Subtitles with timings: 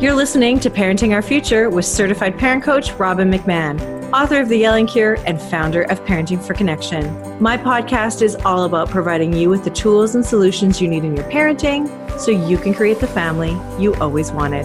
[0.00, 3.78] You're listening to Parenting Our Future with certified parent coach Robin McMahon,
[4.14, 7.04] author of The Yelling Cure and founder of Parenting for Connection.
[7.38, 11.14] My podcast is all about providing you with the tools and solutions you need in
[11.14, 11.86] your parenting
[12.18, 14.64] so you can create the family you always wanted.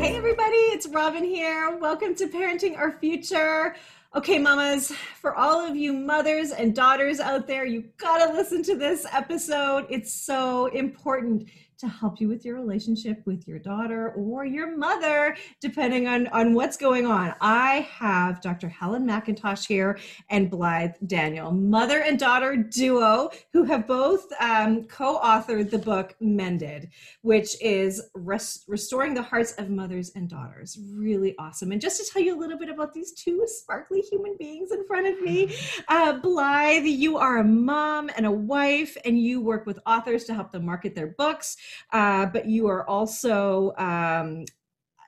[0.00, 1.76] Hey, everybody, it's Robin here.
[1.76, 3.76] Welcome to Parenting Our Future.
[4.12, 4.90] Okay, mamas,
[5.20, 9.86] for all of you mothers and daughters out there, you gotta listen to this episode.
[9.88, 11.48] It's so important
[11.80, 16.52] to help you with your relationship with your daughter or your mother, depending on, on
[16.52, 17.34] what's going on.
[17.40, 18.68] I have Dr.
[18.68, 19.98] Helen McIntosh here
[20.28, 26.14] and Blythe Daniel, mother and daughter duo, who have both um, co authored the book
[26.20, 26.90] Mended,
[27.22, 30.78] which is rest- restoring the hearts of mothers and daughters.
[30.92, 31.72] Really awesome.
[31.72, 34.86] And just to tell you a little bit about these two sparkly human beings in
[34.86, 35.54] front of me,
[35.88, 40.34] uh, Blythe, you are a mom and a wife, and you work with authors to
[40.34, 41.56] help them market their books
[41.92, 44.44] uh, but you are also um,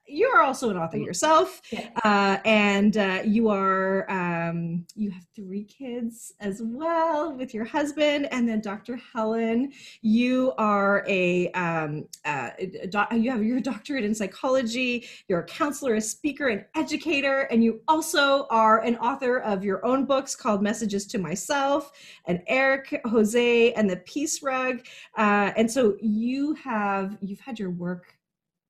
[0.06, 1.60] you are also an author yourself
[2.04, 8.26] uh, and uh, you are um, you have three kids as well with your husband
[8.32, 9.72] and then dr helen
[10.02, 15.46] you are a, um, uh, a do- you have your doctorate in psychology you're a
[15.46, 20.34] counselor a speaker an educator and you also are an author of your own books
[20.34, 21.92] called messages to myself
[22.26, 24.80] and eric jose and the peace rug.
[25.16, 28.16] Uh, and so you have you've had your work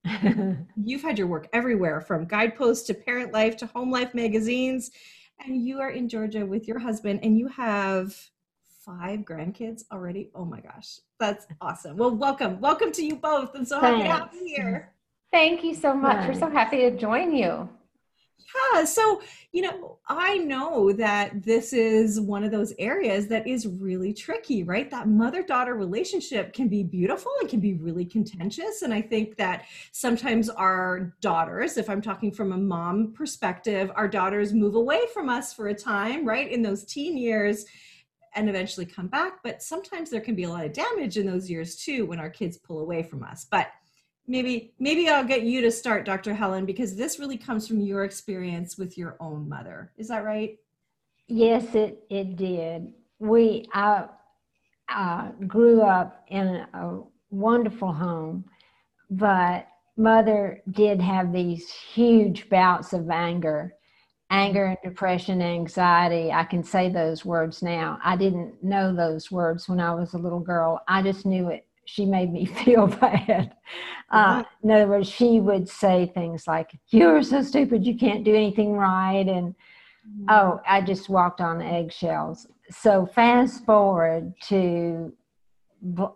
[0.77, 4.91] You've had your work everywhere from guideposts to parent life to home life magazines.
[5.45, 8.17] And you are in Georgia with your husband and you have
[8.84, 10.30] five grandkids already.
[10.34, 11.97] Oh my gosh, that's awesome.
[11.97, 12.61] Well, welcome.
[12.61, 13.50] Welcome to you both.
[13.55, 14.92] I'm so happy to have you here.
[15.33, 16.27] Thank you so much.
[16.27, 17.69] We're so happy to join you.
[18.73, 18.85] Yeah.
[18.85, 24.12] So, you know, I know that this is one of those areas that is really
[24.12, 24.91] tricky, right?
[24.91, 28.83] That mother daughter relationship can be beautiful and can be really contentious.
[28.83, 34.08] And I think that sometimes our daughters, if I'm talking from a mom perspective, our
[34.08, 36.51] daughters move away from us for a time, right?
[36.51, 37.64] In those teen years
[38.35, 39.42] and eventually come back.
[39.42, 42.31] But sometimes there can be a lot of damage in those years too when our
[42.31, 43.47] kids pull away from us.
[43.51, 43.69] But
[44.27, 46.34] maybe maybe I'll get you to start, Dr.
[46.34, 49.92] Helen, because this really comes from your experience with your own mother.
[49.96, 50.58] Is that right?
[51.28, 52.92] Yes, it it did.
[53.18, 54.06] We I
[54.88, 57.00] uh, grew up in a
[57.30, 58.44] wonderful home,
[59.10, 59.66] but
[59.96, 63.74] mother did have these huge bouts of anger
[64.30, 69.68] anger and depression anxiety i can say those words now i didn't know those words
[69.68, 73.55] when i was a little girl i just knew it she made me feel bad.
[74.11, 78.35] Uh, in other words, she would say things like, You're so stupid, you can't do
[78.35, 79.27] anything right.
[79.27, 80.27] And mm-hmm.
[80.29, 82.47] oh, I just walked on eggshells.
[82.70, 85.13] So, fast forward to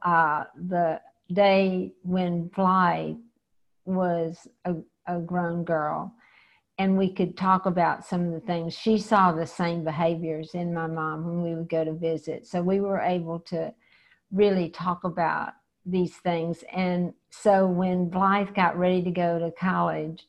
[0.03, 1.01] uh, the
[1.33, 3.17] day when Blythe
[3.85, 4.75] was a,
[5.07, 6.13] a grown girl
[6.79, 8.75] and we could talk about some of the things.
[8.75, 12.47] She saw the same behaviors in my mom when we would go to visit.
[12.47, 13.73] So we were able to
[14.33, 15.53] really talk about
[15.85, 16.65] these things.
[16.75, 20.27] And so when Blythe got ready to go to college,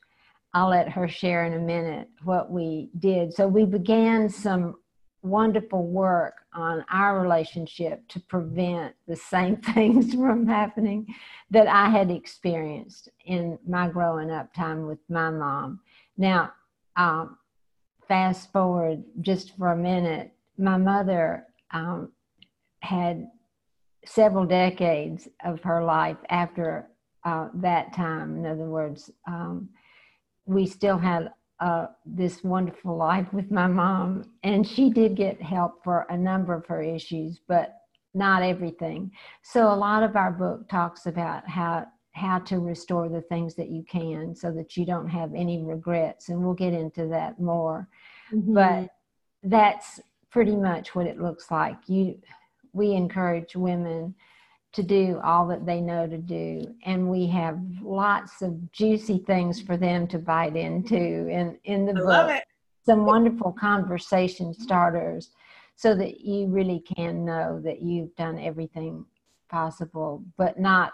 [0.54, 3.34] I'll let her share in a minute what we did.
[3.34, 4.76] So we began some
[5.22, 11.08] wonderful work on our relationship to prevent the same things from happening
[11.52, 15.80] that I had experienced in my growing up time with my mom.
[16.18, 16.54] Now,
[16.96, 17.38] um,
[18.08, 22.12] fast forward just for a minute, my mother um,
[22.80, 23.28] had
[24.08, 26.90] several decades of her life after
[27.24, 28.38] uh, that time.
[28.38, 29.70] In other words, um,
[30.46, 35.84] we still had uh, this wonderful life with my mom, and she did get help
[35.84, 37.82] for a number of her issues, but
[38.14, 39.12] not everything.
[39.44, 41.88] So a lot of our book talks about how
[42.18, 46.30] how to restore the things that you can so that you don't have any regrets
[46.30, 47.88] and we'll get into that more
[48.34, 48.56] mm-hmm.
[48.56, 48.90] but
[49.44, 50.00] that's
[50.32, 52.20] pretty much what it looks like you
[52.78, 54.16] we encourage women
[54.74, 56.76] to do all that they know to do.
[56.86, 61.94] And we have lots of juicy things for them to bite into in in the
[61.94, 62.44] I book.
[62.86, 65.32] some wonderful conversation starters
[65.76, 69.06] so that you really can know that you've done everything
[69.50, 70.94] possible but not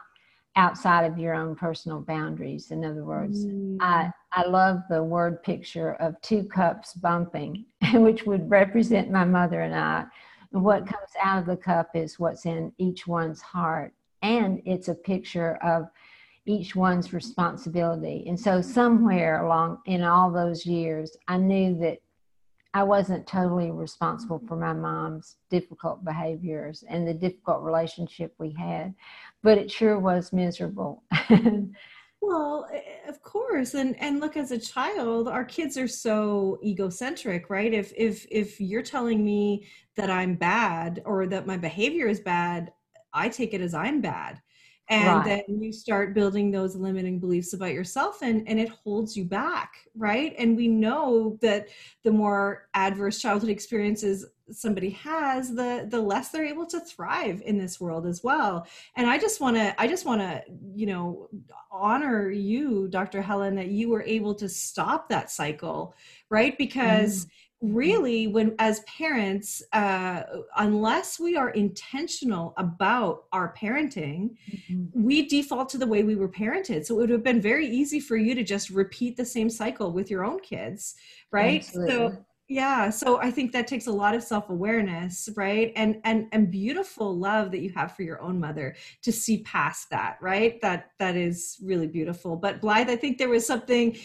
[0.55, 2.69] outside of your own personal boundaries.
[2.71, 3.77] In other words mm.
[3.81, 7.65] i i love the word picture of two cups bumping
[7.95, 10.05] which would represent my mother and i
[10.53, 10.93] what mm-hmm.
[10.93, 13.93] comes out of the cup is what's in each one's heart.
[14.21, 15.89] And it's a picture of
[16.45, 18.25] each one's responsibility.
[18.27, 21.99] And so, somewhere along in all those years, I knew that
[22.73, 24.47] I wasn't totally responsible mm-hmm.
[24.47, 28.93] for my mom's difficult behaviors and the difficult relationship we had,
[29.41, 31.03] but it sure was miserable.
[32.25, 32.67] Well,
[33.07, 33.73] of course.
[33.73, 37.73] And and look as a child, our kids are so egocentric, right?
[37.73, 39.67] If if if you're telling me
[39.97, 42.71] that I'm bad or that my behavior is bad,
[43.13, 44.41] I take it as I'm bad
[44.93, 45.43] and right.
[45.47, 49.73] then you start building those limiting beliefs about yourself and and it holds you back
[49.95, 50.33] right?
[50.39, 51.67] And we know that
[52.03, 57.57] the more adverse childhood experiences somebody has the the less they're able to thrive in
[57.57, 58.67] this world as well.
[58.95, 60.43] And i just want to i just want to
[60.75, 61.29] you know
[61.71, 65.95] honor you dr helen that you were able to stop that cycle
[66.33, 66.57] right?
[66.57, 67.29] Because mm
[67.63, 70.23] really when as parents uh,
[70.57, 74.85] unless we are intentional about our parenting mm-hmm.
[74.93, 78.01] we default to the way we were parented so it would have been very easy
[78.01, 80.95] for you to just repeat the same cycle with your own kids
[81.31, 81.91] right Absolutely.
[81.93, 85.71] so yeah so i think that takes a lot of self-awareness right?
[85.75, 89.89] And and and beautiful love that you have for your own mother to see past
[89.89, 90.61] that right?
[90.61, 92.35] That that is really beautiful.
[92.35, 93.97] But blythe i think there was something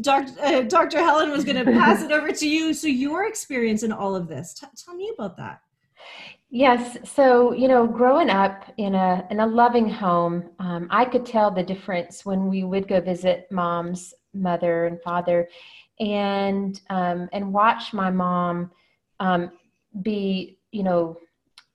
[0.00, 2.74] dr uh, dr helen was going to pass it over to you.
[2.74, 5.60] So your experience in all of this T- tell me about that.
[6.50, 6.98] Yes.
[7.04, 11.50] So, you know, growing up in a in a loving home, um, I could tell
[11.50, 15.48] the difference when we would go visit mom's mother and father
[16.02, 18.70] and um, and watch my mom
[19.20, 19.52] um,
[20.02, 21.16] be you know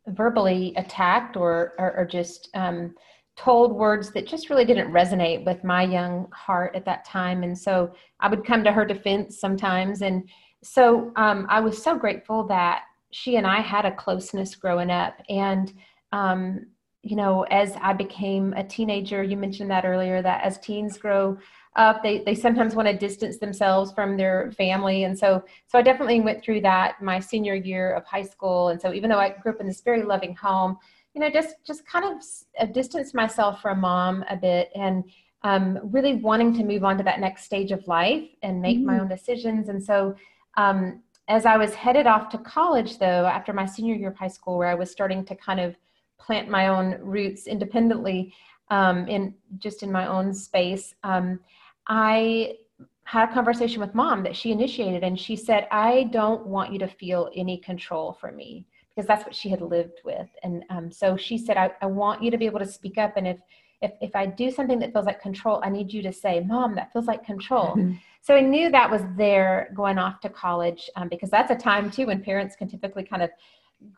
[0.07, 2.93] verbally attacked or or, or just um,
[3.37, 7.43] told words that just really didn't resonate with my young heart at that time.
[7.43, 10.01] And so i would come to her defense sometimes.
[10.01, 10.27] And
[10.63, 15.21] so um, i was so grateful that she and i had a closeness growing up.
[15.29, 15.73] And
[16.11, 16.65] um,
[17.03, 21.37] you know as i became a teenager you mentioned that earlier that as teens grow
[21.77, 22.03] up.
[22.03, 26.21] They they sometimes want to distance themselves from their family, and so so I definitely
[26.21, 28.69] went through that my senior year of high school.
[28.69, 30.77] And so even though I grew up in this very loving home,
[31.13, 32.23] you know, just just kind of
[32.59, 35.03] uh, distanced myself from mom a bit, and
[35.43, 38.87] um, really wanting to move on to that next stage of life and make mm-hmm.
[38.87, 39.69] my own decisions.
[39.69, 40.15] And so.
[40.55, 44.29] Um, as I was headed off to college, though, after my senior year of high
[44.29, 45.75] school, where I was starting to kind of
[46.17, 48.33] plant my own roots independently
[48.69, 51.39] um, in just in my own space, um,
[51.87, 52.55] I
[53.03, 56.79] had a conversation with mom that she initiated, and she said, I don't want you
[56.79, 60.27] to feel any control for me because that's what she had lived with.
[60.43, 63.15] And um, so she said, I, I want you to be able to speak up.
[63.15, 63.37] And if,
[63.81, 66.73] if, if I do something that feels like control, I need you to say, Mom,
[66.75, 67.75] that feels like control.
[67.77, 67.93] Mm-hmm.
[68.21, 71.89] So I knew that was there going off to college um, because that's a time
[71.89, 73.29] too when parents can typically kind of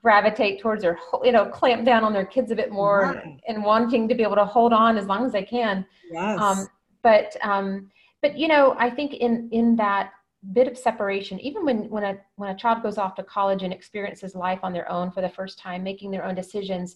[0.04, 3.26] gravitate towards or you know clamp down on their kids a bit more right.
[3.26, 5.84] and, and, wanting to be able to hold on as long as they can.
[6.12, 6.40] Yes.
[6.40, 6.68] Um,
[7.04, 7.90] but um,
[8.22, 10.12] but you know i think in in that
[10.54, 13.74] bit of separation even when when a when a child goes off to college and
[13.74, 16.96] experiences life on their own for the first time making their own decisions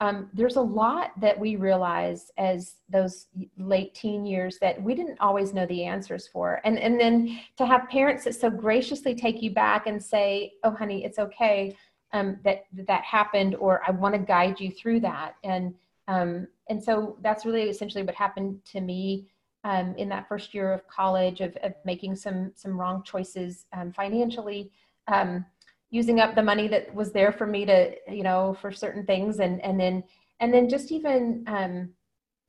[0.00, 5.20] um, there's a lot that we realize as those late teen years that we didn't
[5.20, 6.60] always know the answers for.
[6.64, 10.70] And and then to have parents that so graciously take you back and say oh
[10.70, 11.76] honey it's okay
[12.12, 15.34] um, that that happened or i want to guide you through that.
[15.42, 15.74] And
[16.06, 19.26] um, and so that's really essentially what happened to me
[19.68, 23.92] um, in that first year of college of, of making some some wrong choices um,
[23.92, 24.70] financially
[25.08, 25.44] um,
[25.90, 29.40] using up the money that was there for me to you know for certain things
[29.40, 30.02] and and then
[30.40, 31.90] and then just even um,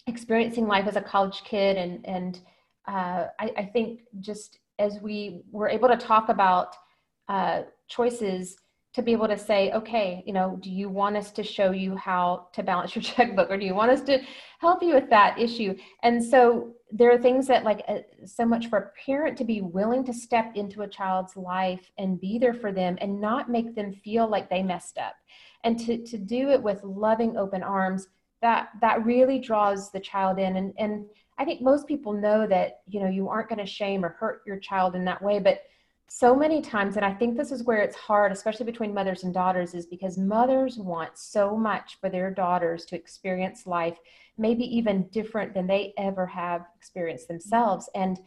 [0.07, 2.39] experiencing life as a college kid and and
[2.87, 6.75] uh, I, I, think just as we were able to talk about
[7.27, 8.55] uh, choices
[8.93, 11.95] to be able to say, okay, you know, do you want us to show you
[11.95, 14.19] how to balance your checkbook or do you want us to
[14.59, 15.75] help you with that issue?
[16.03, 19.61] And so there are things that like uh, so much for a parent to be
[19.61, 23.75] willing to step into a child's life and be there for them and not make
[23.75, 25.13] them feel like they messed up
[25.63, 28.07] and to, to do it with loving open arms
[28.41, 31.05] that that really draws the child in and and
[31.37, 34.41] i think most people know that you know you aren't going to shame or hurt
[34.47, 35.61] your child in that way but
[36.09, 39.33] so many times and i think this is where it's hard especially between mothers and
[39.33, 43.97] daughters is because mothers want so much for their daughters to experience life
[44.39, 47.89] maybe even different than they ever have experienced themselves.
[47.93, 48.17] And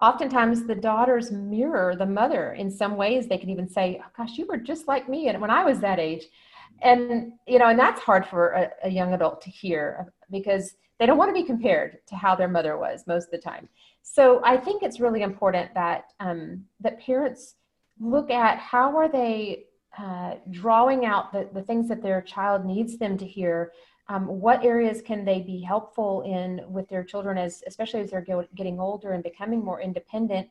[0.00, 3.28] oftentimes the daughters mirror the mother in some ways.
[3.28, 5.80] They can even say oh, gosh you were just like me and when i was
[5.80, 6.24] that age.
[6.80, 11.06] And you know and that's hard for a, a young adult to hear because they
[11.06, 13.68] don't want to be compared to how their mother was most of the time
[14.02, 17.56] so I think it's really important that um, that parents
[18.00, 19.64] look at how are they
[19.98, 23.72] uh, drawing out the, the things that their child needs them to hear.
[24.08, 28.46] Um, what areas can they be helpful in with their children, as especially as they're
[28.54, 30.48] getting older and becoming more independent,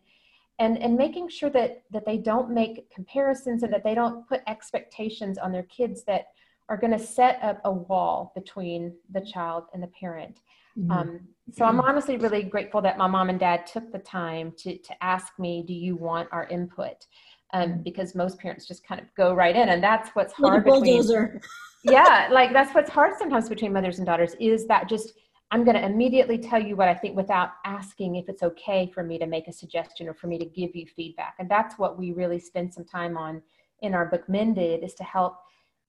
[0.59, 4.41] and and making sure that that they don't make comparisons and that they don't put
[4.45, 6.27] expectations on their kids that
[6.69, 10.41] are going to set up a wall between the child and the parent
[10.77, 10.91] mm-hmm.
[10.91, 11.19] um,
[11.51, 15.03] so i'm honestly really grateful that my mom and dad took the time to to
[15.03, 17.07] ask me do you want our input
[17.53, 17.81] um, mm-hmm.
[17.83, 21.41] because most parents just kind of go right in and that's what's hard like bulldozer.
[21.83, 25.13] yeah like that's what's hard sometimes between mothers and daughters is that just
[25.49, 29.01] I'm going to immediately tell you what I think without asking if it's okay for
[29.01, 31.35] me to make a suggestion or for me to give you feedback.
[31.39, 33.41] And that's what we really spend some time on
[33.81, 35.37] in our book Mended is to help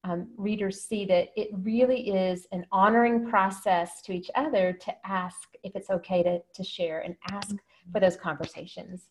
[0.08, 5.48] um, readers see that it really is an honoring process to each other to ask
[5.62, 7.56] if it's okay to, to share and ask
[7.92, 9.08] for those conversations.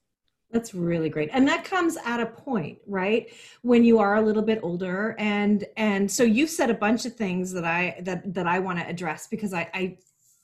[0.52, 1.30] That's really great.
[1.34, 3.34] And that comes at a point, right?
[3.64, 7.16] When you are a little bit older and and so you've said a bunch of
[7.16, 9.98] things that I that that I want to address because I I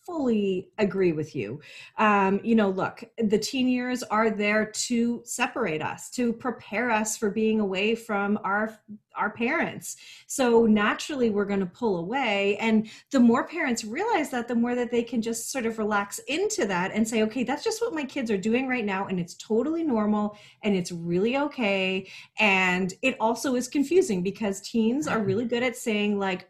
[0.06, 1.60] fully agree with you.
[1.98, 7.18] Um, you know, look, the teen years are there to separate us, to prepare us
[7.18, 8.78] for being away from our
[9.16, 9.96] our parents.
[10.26, 14.74] So naturally, we're going to pull away, and the more parents realize that, the more
[14.74, 17.94] that they can just sort of relax into that and say, okay, that's just what
[17.94, 22.10] my kids are doing right now, and it's totally normal, and it's really okay.
[22.40, 26.50] And it also is confusing because teens are really good at saying like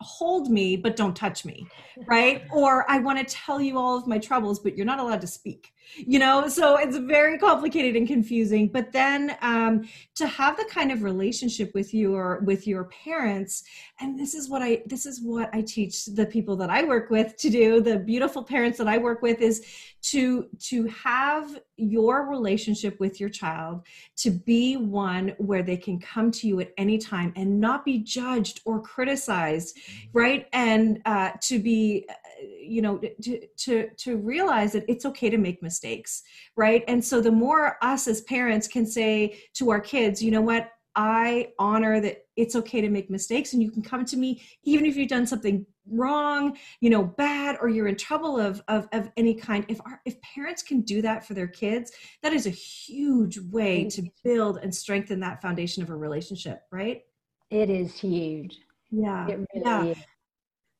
[0.00, 1.66] hold me but don't touch me
[2.06, 2.42] right?
[2.52, 5.26] Or i want to tell you all of my troubles but you're not allowed to
[5.26, 10.64] speak you know so it's very complicated and confusing but then um, to have the
[10.64, 13.64] kind of relationship with your with your parents
[14.00, 17.10] and this is what i this is what i teach the people that i work
[17.10, 19.64] with to do the beautiful parents that i work with is
[20.02, 23.82] to to have your relationship with your child
[24.16, 27.98] to be one where they can come to you at any time and not be
[27.98, 30.18] judged or criticized mm-hmm.
[30.18, 32.06] right and uh, to be
[32.40, 36.22] you know to to to realize that it's okay to make mistakes
[36.56, 40.40] right and so the more us as parents can say to our kids you know
[40.40, 44.42] what I honor that it's okay to make mistakes and you can come to me
[44.64, 48.88] even if you've done something wrong, you know, bad or you're in trouble of of,
[48.92, 49.64] of any kind.
[49.68, 51.92] If our, if parents can do that for their kids,
[52.22, 57.02] that is a huge way to build and strengthen that foundation of a relationship, right?
[57.50, 58.58] It is huge.
[58.90, 59.28] Yeah.
[59.28, 59.84] It really yeah.
[59.84, 59.98] is.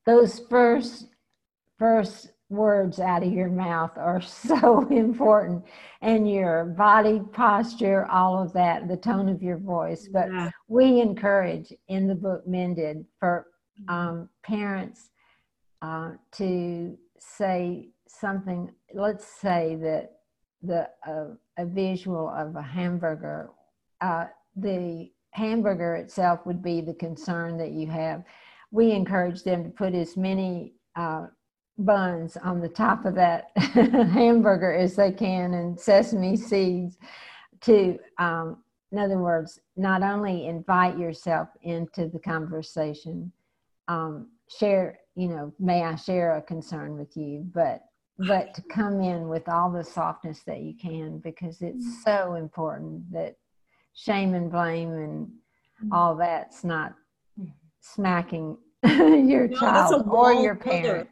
[0.07, 1.07] Those first
[1.81, 5.65] first words out of your mouth are so important
[6.03, 10.51] and your body posture all of that the tone of your voice but yeah.
[10.69, 13.47] we encourage in the book mended for
[13.89, 15.11] um, parents
[15.81, 20.19] uh, to say something let's say that
[20.63, 23.51] the uh, a visual of a hamburger
[24.01, 28.25] uh, the hamburger itself would be the concern that you have
[28.73, 31.27] we encourage them to put as many uh,
[31.85, 36.99] buns on the top of that hamburger as they can and sesame seeds
[37.61, 38.59] to um,
[38.93, 43.31] in other words not only invite yourself into the conversation
[43.89, 47.83] um, share you know may i share a concern with you but
[48.19, 52.03] but to come in with all the softness that you can because it's mm-hmm.
[52.05, 53.37] so important that
[53.95, 55.93] shame and blame and mm-hmm.
[55.93, 56.95] all that's not
[57.81, 61.09] smacking your no, child or your parent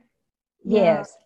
[0.69, 1.17] Yes.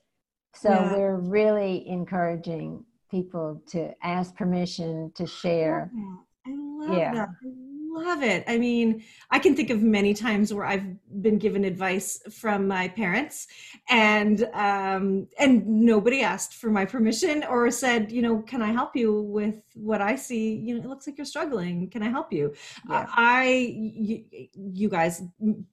[0.55, 0.93] So yeah.
[0.93, 5.91] we're really encouraging people to ask permission to share.
[6.47, 7.29] I love that.
[7.29, 7.49] I
[7.93, 8.15] love yeah.
[8.15, 8.45] that love it.
[8.47, 10.87] I mean, I can think of many times where I've
[11.23, 13.47] been given advice from my parents,
[13.89, 18.97] and um, and nobody asked for my permission or said, you know, can I help
[18.97, 20.57] you with what I see?
[20.57, 21.89] You know, it looks like you're struggling.
[21.89, 22.55] Can I help you?
[22.89, 23.07] Yeah.
[23.09, 25.23] I, you, you guys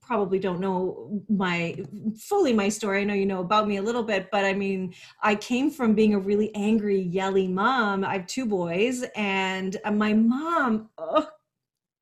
[0.00, 1.76] probably don't know my
[2.18, 3.02] fully my story.
[3.02, 5.94] I know you know about me a little bit, but I mean, I came from
[5.94, 8.04] being a really angry, yelly mom.
[8.04, 10.88] I have two boys, and my mom.
[10.98, 11.26] Oh,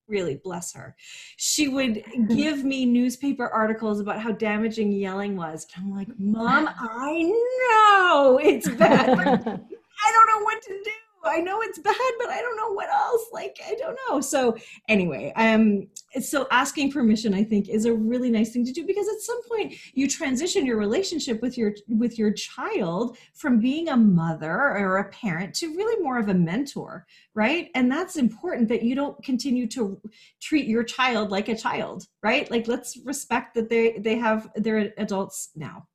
[0.09, 0.97] really bless her.
[1.37, 6.69] She would give me newspaper articles about how damaging yelling was and i'm like mom
[6.69, 10.91] i know it's bad i don't know what to do
[11.29, 13.27] I know it's bad, but I don't know what else.
[13.33, 14.21] Like, I don't know.
[14.21, 14.57] So
[14.89, 15.87] anyway, um,
[16.21, 19.41] so asking permission, I think, is a really nice thing to do because at some
[19.49, 24.99] point you transition your relationship with your with your child from being a mother or
[24.99, 27.71] a parent to really more of a mentor, right?
[27.75, 30.01] And that's important that you don't continue to
[30.41, 32.51] treat your child like a child, right?
[32.51, 35.87] Like, let's respect that they they have they're adults now.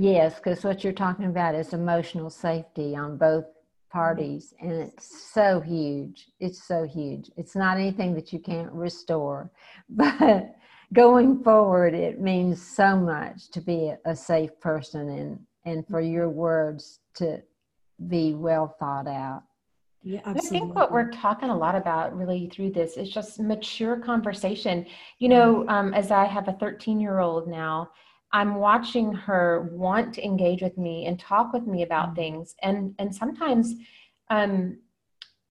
[0.00, 3.46] Yes, because what you're talking about is emotional safety on both
[3.90, 6.28] parties and it's so huge.
[6.40, 7.30] It's so huge.
[7.36, 9.50] It's not anything that you can't restore.
[9.88, 10.54] But
[10.92, 16.30] going forward it means so much to be a safe person and and for your
[16.30, 17.42] words to
[18.08, 19.42] be well thought out.
[20.02, 23.96] Yeah, I think what we're talking a lot about really through this is just mature
[23.96, 24.86] conversation.
[25.18, 27.90] You know, um, as I have a 13 year old now,
[28.32, 32.16] I'm watching her want to engage with me and talk with me about mm-hmm.
[32.16, 32.54] things.
[32.62, 33.74] And, and sometimes
[34.28, 34.78] um,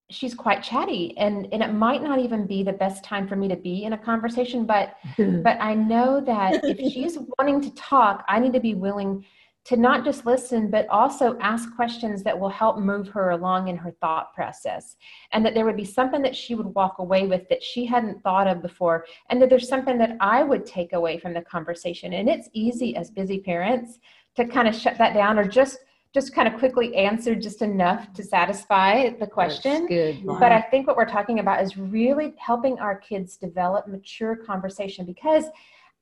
[0.10, 3.48] she's quite chatty and, and it might not even be the best time for me
[3.48, 8.24] to be in a conversation, but, but I know that if she's wanting to talk,
[8.28, 9.26] I need to be willing
[9.68, 13.76] to not just listen, but also ask questions that will help move her along in
[13.76, 14.96] her thought process.
[15.34, 18.24] And that there would be something that she would walk away with that she hadn't
[18.24, 19.06] thought of before.
[19.30, 22.14] And that there's something that I would take away from the conversation.
[22.14, 24.00] And it's easy as busy parents
[24.38, 25.80] to kind of shut that down or just
[26.14, 29.86] just kind of quickly answer just enough to satisfy the question.
[29.86, 34.36] Good, But I think what we're talking about is really helping our kids develop mature
[34.36, 35.44] conversation because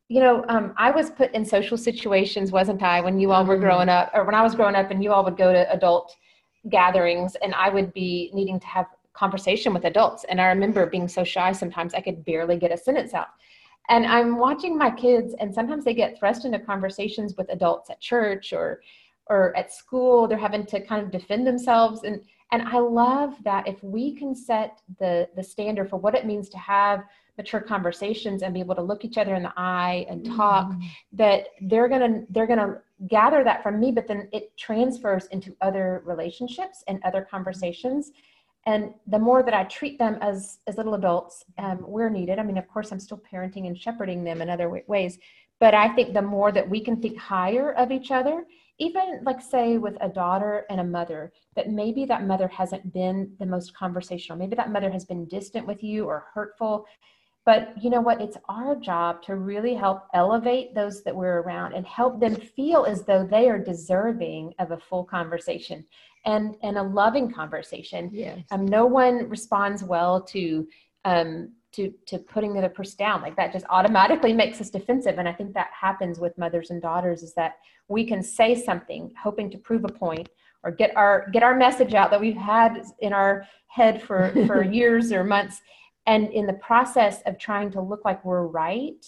[0.08, 3.56] you know, um, I was put in social situations, wasn't I, when you all were
[3.56, 3.64] mm-hmm.
[3.64, 6.16] growing up, or when I was growing up, and you all would go to adult
[6.70, 10.26] gatherings, and I would be needing to have conversation with adults.
[10.26, 13.30] And I remember being so shy sometimes I could barely get a sentence out.
[13.88, 18.00] And I'm watching my kids, and sometimes they get thrust into conversations with adults at
[18.00, 18.82] church or
[19.28, 20.28] or at school.
[20.28, 22.22] They're having to kind of defend themselves, and
[22.52, 26.50] and I love that if we can set the the standard for what it means
[26.50, 27.04] to have
[27.38, 30.82] mature conversations and be able to look each other in the eye and talk mm.
[31.12, 32.78] that they're going to they're going to
[33.08, 38.12] gather that from me but then it transfers into other relationships and other conversations
[38.66, 42.44] and the more that i treat them as as little adults um, where needed i
[42.44, 45.20] mean of course i'm still parenting and shepherding them in other ways
[45.60, 48.46] but i think the more that we can think higher of each other
[48.78, 53.32] even like say with a daughter and a mother that maybe that mother hasn't been
[53.40, 56.86] the most conversational maybe that mother has been distant with you or hurtful
[57.46, 58.22] but you know what?
[58.22, 62.86] It's our job to really help elevate those that we're around and help them feel
[62.86, 65.86] as though they are deserving of a full conversation
[66.26, 68.10] and, and a loving conversation.
[68.12, 68.40] Yes.
[68.50, 70.68] Um, no one responds well to
[71.06, 75.20] um, to to putting the other person down like that just automatically makes us defensive
[75.20, 77.56] and i think that happens with mothers and daughters is that
[77.90, 80.30] we can say something hoping to prove a point
[80.64, 84.64] or get our get our message out that we've had in our head for for
[84.80, 85.62] years or months
[86.06, 89.06] and in the process of trying to look like we're right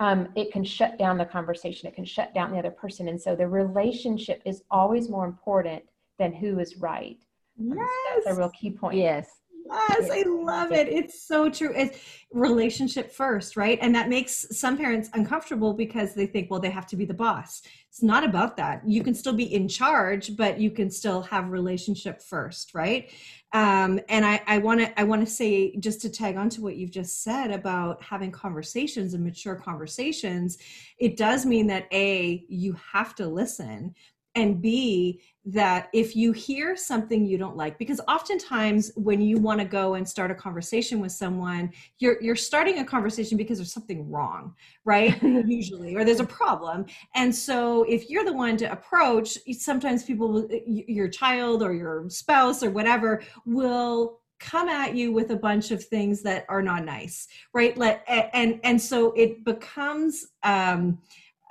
[0.00, 1.86] um, it can shut down the conversation.
[1.86, 3.08] It can shut down the other person.
[3.08, 5.82] And so the relationship is always more important
[6.18, 7.18] than who is right.
[7.58, 7.86] Yes.
[8.14, 8.96] that's a real key point.
[8.96, 9.28] Yes
[9.70, 10.88] Yes, I love it.
[10.88, 11.72] It's so true.
[11.74, 11.98] It's
[12.32, 13.78] relationship first, right?
[13.80, 17.14] And that makes some parents uncomfortable because they think, well, they have to be the
[17.14, 17.62] boss.
[17.88, 18.82] It's not about that.
[18.86, 23.10] You can still be in charge, but you can still have relationship first, right?
[23.52, 26.76] um, and I want to I want to say just to tag on to what
[26.76, 30.58] you've just said about having conversations and mature conversations.
[30.98, 33.94] It does mean that a you have to listen,
[34.34, 39.58] and b that if you hear something you don't like because oftentimes when you want
[39.58, 43.72] to go and start a conversation with someone you're you're starting a conversation because there's
[43.72, 46.86] something wrong right usually or there's a problem.
[47.14, 52.62] And so if you're the one to approach sometimes people your child or your spouse
[52.62, 57.28] or whatever will come at you with a bunch of things that are not nice
[57.52, 57.76] right?
[57.76, 60.98] Let and and so it becomes um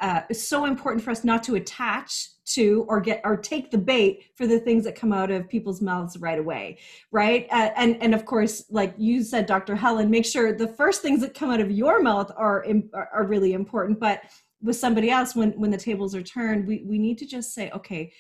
[0.02, 4.26] uh, so important for us not to attach to or get or take the bait
[4.36, 6.78] for the things that come out of people's mouths right away
[7.12, 11.02] right uh, and and of course like you said dr helen make sure the first
[11.02, 12.66] things that come out of your mouth are
[13.14, 14.22] are really important but
[14.62, 17.70] with somebody else when when the tables are turned we we need to just say
[17.72, 18.12] okay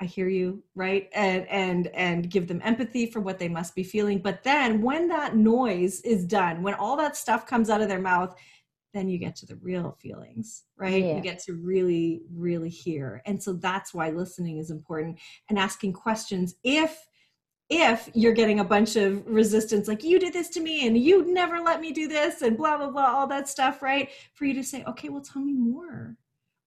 [0.00, 1.10] I hear you, right?
[1.14, 4.18] And and and give them empathy for what they must be feeling.
[4.18, 8.00] But then when that noise is done, when all that stuff comes out of their
[8.00, 8.34] mouth,
[8.94, 11.02] then you get to the real feelings, right?
[11.02, 11.16] Yeah.
[11.16, 13.20] You get to really, really hear.
[13.26, 15.18] And so that's why listening is important
[15.50, 16.54] and asking questions.
[16.62, 17.06] If
[17.70, 21.32] if you're getting a bunch of resistance, like you did this to me and you
[21.32, 24.10] never let me do this and blah blah blah, all that stuff, right?
[24.34, 26.16] For you to say, okay, well, tell me more,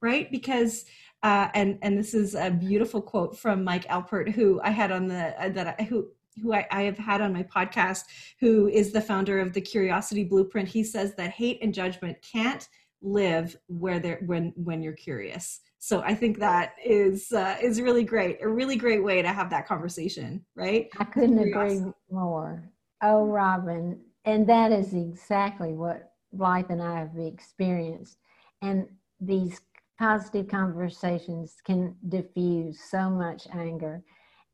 [0.02, 0.30] right?
[0.32, 0.86] Because
[1.24, 5.08] uh, and and this is a beautiful quote from Mike Alpert, who I had on
[5.08, 6.10] the uh, that I, who
[6.42, 8.04] who I, I, have had on my podcast,
[8.40, 12.68] who is the founder of the Curiosity Blueprint, he says that hate and judgment can't
[13.02, 15.62] live where they're when when you're curious.
[15.80, 19.50] So I think that is uh, is really great, a really great way to have
[19.52, 20.90] that conversation, right?
[21.00, 22.72] I couldn't agree more.
[23.04, 28.18] Oh, Robin, and that is exactly what Blythe and I have experienced,
[28.62, 28.88] and
[29.20, 29.62] these
[30.00, 34.04] positive conversations can diffuse so much anger.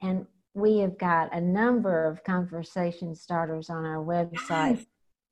[0.02, 4.86] And we have got a number of conversation starters on our website,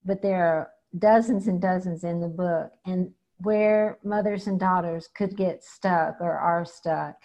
[0.03, 2.71] but there are dozens and dozens in the book.
[2.85, 7.15] And where mothers and daughters could get stuck or are stuck,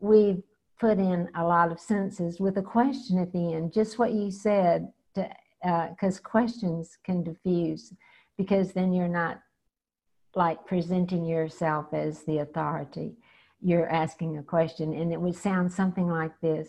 [0.00, 0.42] we've
[0.80, 4.30] put in a lot of sentences with a question at the end, just what you
[4.30, 7.92] said, because uh, questions can diffuse,
[8.36, 9.40] because then you're not
[10.34, 13.16] like presenting yourself as the authority.
[13.60, 16.68] You're asking a question, and it would sound something like this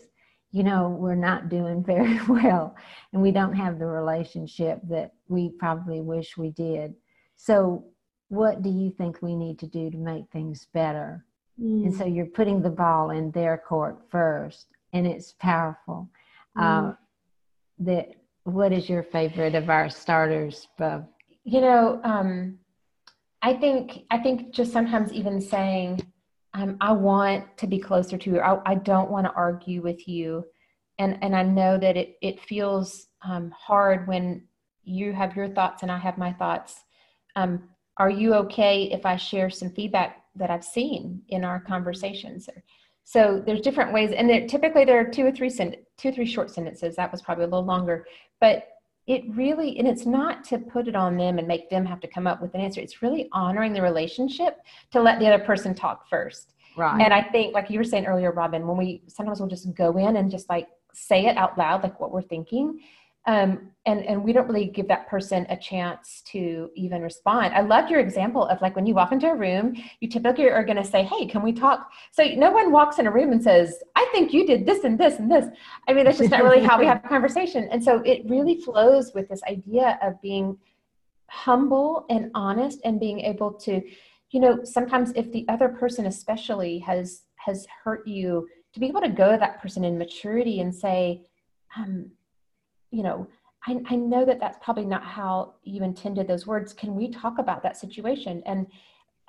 [0.52, 2.76] You know, we're not doing very well,
[3.12, 6.94] and we don't have the relationship that we probably wish we did.
[7.36, 7.84] So,
[8.28, 11.24] what do you think we need to do to make things better?
[11.60, 11.86] Mm.
[11.86, 16.08] And so you're putting the ball in their court first, and it's powerful.
[16.56, 16.92] Mm.
[16.92, 16.94] Uh,
[17.80, 18.10] that
[18.44, 21.08] what is your favorite of our starters, Bob?
[21.44, 22.58] You know, um,
[23.42, 26.00] I think I think just sometimes even saying,
[26.54, 28.40] um, "I want to be closer to you.
[28.40, 30.44] I, I don't want to argue with you,"
[30.98, 34.46] and and I know that it it feels um, hard when
[34.82, 36.84] you have your thoughts and I have my thoughts.
[37.36, 42.48] Um, are you okay if I share some feedback that I've seen in our conversations?
[43.04, 46.12] So there's different ways, and there, typically there are two or three sen- two or
[46.12, 46.96] three short sentences.
[46.96, 48.06] That was probably a little longer,
[48.40, 48.68] but
[49.10, 52.06] it really and it's not to put it on them and make them have to
[52.06, 52.80] come up with an answer.
[52.80, 54.58] It's really honoring the relationship
[54.92, 56.54] to let the other person talk first.
[56.76, 57.02] Right.
[57.02, 59.96] And I think, like you were saying earlier, Robin, when we sometimes we'll just go
[59.96, 62.78] in and just like say it out loud, like what we're thinking,
[63.26, 67.54] um, and and we don't really give that person a chance to even respond.
[67.54, 70.64] I love your example of like when you walk into a room, you typically are
[70.64, 73.42] going to say, "Hey, can we talk?" So no one walks in a room and
[73.42, 75.46] says, "I think you did this and this and this."
[75.88, 77.68] I mean, that's just not really how we have a conversation.
[77.70, 80.58] And so it really flows with this idea of being
[81.28, 83.82] humble and honest and being able to,
[84.30, 89.00] you know, sometimes if the other person especially has has hurt you, to be able
[89.00, 91.22] to go to that person in maturity and say.
[91.78, 92.10] Um,
[92.90, 93.26] you know,
[93.66, 96.72] I, I know that that's probably not how you intended those words.
[96.72, 98.42] Can we talk about that situation?
[98.46, 98.66] And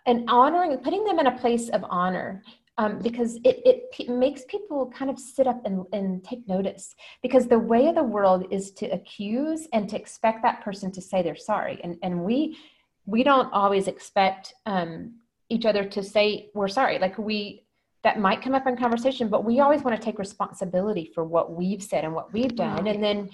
[0.08, 2.42] and honoring, putting them in a place of honor
[2.80, 6.96] um, because it, it p- makes people kind of sit up and, and take notice.
[7.22, 11.02] Because the way of the world is to accuse and to expect that person to
[11.02, 11.80] say they're sorry.
[11.84, 12.58] And, and we
[13.06, 15.16] we don't always expect um,
[15.50, 16.98] each other to say we're sorry.
[17.00, 17.66] Like we
[18.04, 21.54] that might come up in conversation but we always want to take responsibility for what
[21.54, 22.88] we've said and what we've done.
[22.88, 23.30] And then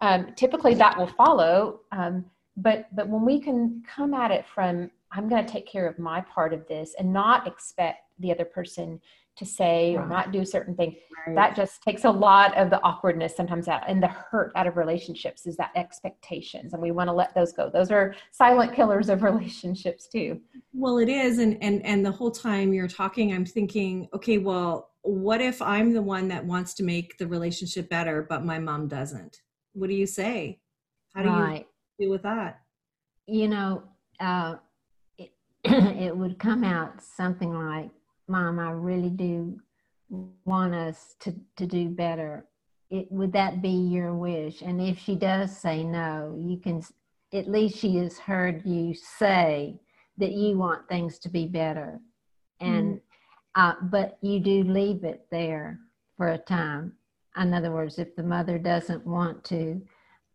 [0.00, 2.24] um, typically that will follow um,
[2.56, 5.98] but but when we can come at it from i'm going to take care of
[5.98, 9.00] my part of this and not expect the other person
[9.44, 10.94] to say or not do certain things.
[11.26, 11.34] right.
[11.36, 14.76] that just takes a lot of the awkwardness sometimes out and the hurt out of
[14.76, 19.08] relationships is that expectations and we want to let those go those are silent killers
[19.08, 20.40] of relationships too
[20.72, 24.90] well it is and and and the whole time you're talking i'm thinking okay well
[25.02, 28.86] what if i'm the one that wants to make the relationship better but my mom
[28.88, 29.42] doesn't
[29.74, 30.60] what do you say?
[31.14, 31.66] How do right.
[31.98, 32.60] you deal with that?
[33.26, 33.82] You know,
[34.20, 34.56] uh,
[35.18, 35.32] it,
[35.64, 37.90] it would come out something like,
[38.28, 39.58] Mom, I really do
[40.44, 42.46] want us to, to do better.
[42.90, 44.62] It, would that be your wish?
[44.62, 46.82] And if she does say no, you can,
[47.32, 49.80] at least she has heard you say
[50.18, 52.00] that you want things to be better.
[52.60, 53.00] And, mm
[53.54, 55.78] uh, but you do leave it there
[56.16, 56.94] for a time
[57.36, 59.80] in other words, if the mother doesn't want to,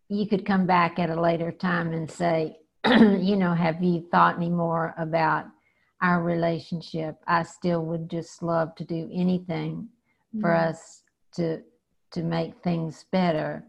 [0.08, 4.36] you could come back at a later time and say, you know, have you thought
[4.36, 5.46] any more about
[6.02, 7.16] our relationship?
[7.26, 9.88] I still would just love to do anything
[10.34, 10.40] mm-hmm.
[10.40, 11.02] for us
[11.34, 11.62] to
[12.10, 13.64] to make things better.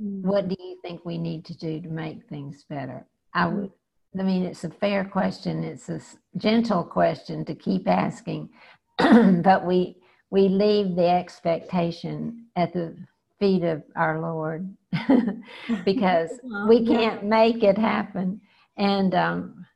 [0.00, 0.28] Mm-hmm.
[0.28, 3.06] What do you think we need to do to make things better?
[3.32, 3.70] I would
[4.18, 5.64] I mean, it's a fair question.
[5.64, 6.00] It's a
[6.36, 8.48] gentle question to keep asking,
[8.98, 9.96] but we
[10.30, 12.96] we leave the expectation at the
[13.38, 14.74] feet of our Lord
[15.84, 16.30] because
[16.68, 18.40] we can't make it happen.
[18.76, 19.66] And, um,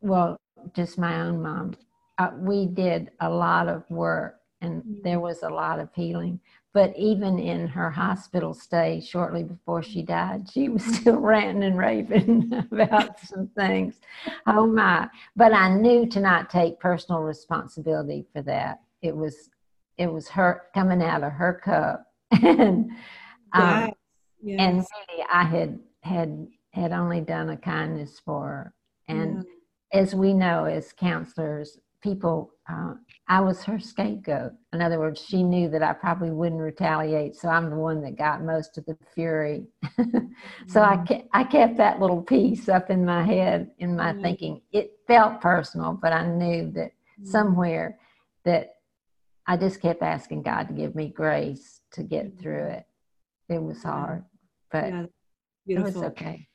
[0.00, 0.38] well,
[0.74, 1.74] just my own mom,
[2.18, 5.02] uh, we did a lot of work and mm-hmm.
[5.02, 6.40] there was a lot of healing.
[6.72, 11.78] But even in her hospital stay shortly before she died, she was still ranting and
[11.78, 14.00] raving about some things.
[14.46, 15.08] Oh my.
[15.36, 18.80] But I knew to not take personal responsibility for that.
[19.02, 19.50] It was
[19.96, 22.06] it was her coming out of her cup
[22.42, 22.90] and
[23.52, 23.90] um,
[24.42, 28.74] yes, and really i had had had only done a kindness for her
[29.08, 29.44] and mm.
[29.94, 32.92] As we know as counselors people uh,
[33.28, 37.48] i was her scapegoat in other words she knew that i probably wouldn't retaliate so
[37.48, 39.66] i'm the one that got most of the fury
[40.66, 40.82] so.
[40.82, 44.20] I, kept, I kept that little piece up in my head in my mm.
[44.20, 47.26] thinking it felt personal but i knew that mm.
[47.26, 47.98] somewhere
[48.44, 48.74] that
[49.46, 52.84] I just kept asking God to give me grace to get through it.
[53.48, 54.24] It was hard,
[54.70, 55.10] but
[55.66, 56.48] it was okay.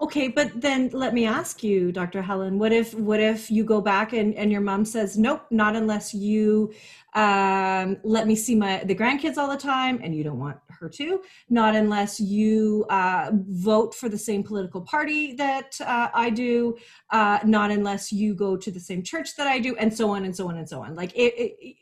[0.00, 2.22] Okay, but then let me ask you, Dr.
[2.22, 5.74] Helen, what if what if you go back and, and your mom says, Nope, not
[5.74, 6.72] unless you
[7.14, 10.88] um, let me see my the grandkids all the time, and you don't want her
[10.88, 16.76] to, not unless you uh, vote for the same political party that uh, I do,
[17.10, 20.24] uh, not unless you go to the same church that I do, and so on
[20.24, 20.94] and so on and so on.
[20.94, 21.76] Like it, it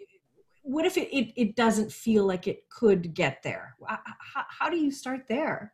[0.63, 3.77] what if it, it, it, doesn't feel like it could get there?
[3.87, 5.73] How, how do you start there?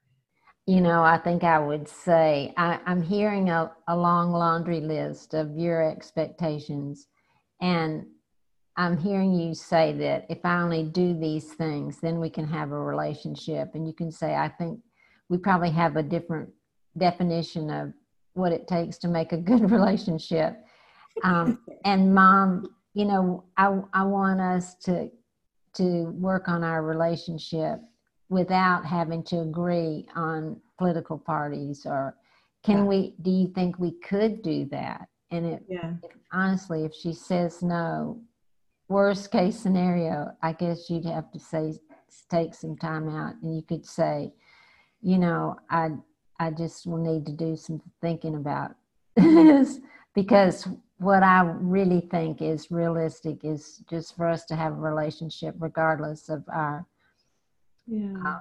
[0.66, 5.34] You know, I think I would say I, am hearing a, a long laundry list
[5.34, 7.08] of your expectations.
[7.60, 8.06] And
[8.76, 12.70] I'm hearing you say that if I only do these things, then we can have
[12.70, 13.74] a relationship.
[13.74, 14.80] And you can say, I think
[15.28, 16.50] we probably have a different
[16.96, 17.92] definition of
[18.34, 20.64] what it takes to make a good relationship.
[21.24, 25.10] Um, and mom, you know, I, I want us to
[25.74, 27.80] to work on our relationship
[28.32, 32.16] without having to agree on political parties or
[32.64, 32.84] can yeah.
[32.84, 35.92] we do you think we could do that and it yeah.
[36.02, 38.18] if, honestly if she says no
[38.88, 41.74] worst case scenario i guess you'd have to say
[42.30, 44.32] take some time out and you could say
[45.02, 45.90] you know i
[46.40, 48.70] i just will need to do some thinking about
[49.14, 49.78] this
[50.14, 50.66] because
[50.96, 56.30] what i really think is realistic is just for us to have a relationship regardless
[56.30, 56.86] of our
[57.86, 58.14] yeah.
[58.24, 58.38] Uh,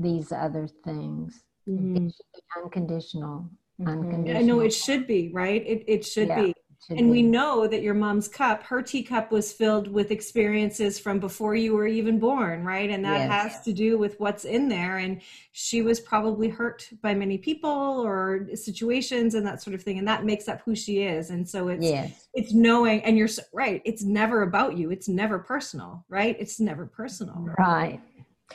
[0.00, 1.44] these other things.
[1.68, 1.96] Mm-hmm.
[1.96, 3.50] It should be unconditional.
[3.80, 3.88] Mm-hmm.
[3.88, 4.42] Unconditional.
[4.42, 5.62] I know it should be, right?
[5.66, 6.54] It, it should yeah, be.
[6.86, 7.20] Should and be.
[7.20, 11.74] we know that your mom's cup, her teacup was filled with experiences from before you
[11.74, 12.88] were even born, right?
[12.88, 13.30] And that yes.
[13.30, 14.96] has to do with what's in there.
[14.96, 15.20] And
[15.52, 19.98] she was probably hurt by many people or situations and that sort of thing.
[19.98, 21.28] And that makes up who she is.
[21.28, 22.28] And so it's yes.
[22.32, 24.90] it's knowing and you're right, it's never about you.
[24.90, 26.34] It's never personal, right?
[26.40, 27.46] It's never personal.
[27.58, 28.00] Right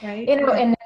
[0.03, 0.77] right you know in that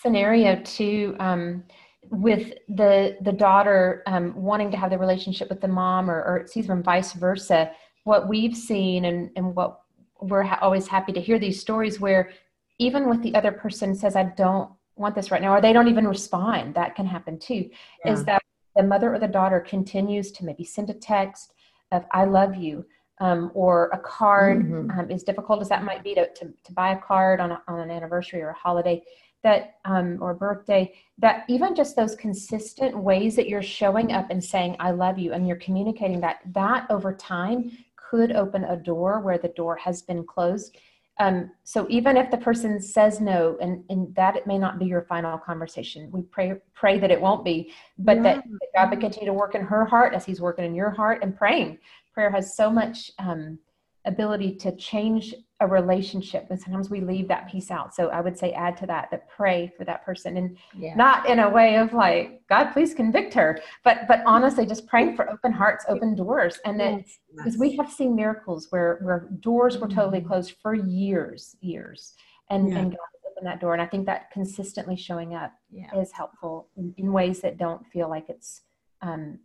[0.00, 1.64] scenario too um,
[2.10, 6.36] with the the daughter um, wanting to have the relationship with the mom or, or
[6.38, 7.70] excuse me vice versa
[8.04, 9.80] what we've seen and, and what
[10.20, 12.30] we're ha- always happy to hear these stories where
[12.78, 15.88] even with the other person says i don't want this right now or they don't
[15.88, 17.68] even respond that can happen too
[18.04, 18.12] yeah.
[18.12, 18.42] is that
[18.76, 21.54] the mother or the daughter continues to maybe send a text
[21.92, 22.84] of i love you
[23.20, 24.98] um, or a card, mm-hmm.
[24.98, 27.62] um, as difficult as that might be to, to, to buy a card on, a,
[27.68, 29.02] on an anniversary or a holiday
[29.44, 34.42] that um, or birthday, that even just those consistent ways that you're showing up and
[34.42, 39.20] saying I love you and you're communicating that, that over time could open a door
[39.20, 40.76] where the door has been closed.
[41.20, 44.86] Um, so even if the person says no, and, and that it may not be
[44.86, 48.22] your final conversation, we pray pray that it won't be, but yeah.
[48.22, 51.20] that God would continue to work in her heart as He's working in your heart
[51.22, 51.78] and praying
[52.14, 53.58] prayer has so much um,
[54.06, 58.36] ability to change a relationship and sometimes we leave that piece out so i would
[58.36, 60.94] say add to that that pray for that person and yeah.
[60.94, 65.16] not in a way of like god please convict her but but honestly just praying
[65.16, 66.96] for open hearts open doors and that
[67.34, 67.58] because yes.
[67.58, 70.28] we have seen miracles where where doors were totally mm-hmm.
[70.28, 72.14] closed for years years
[72.50, 72.78] and yeah.
[72.78, 72.98] and god
[73.30, 75.98] opened that door and i think that consistently showing up yeah.
[75.98, 78.62] is helpful in, in, ways that don't feel like it's
[79.02, 79.38] um,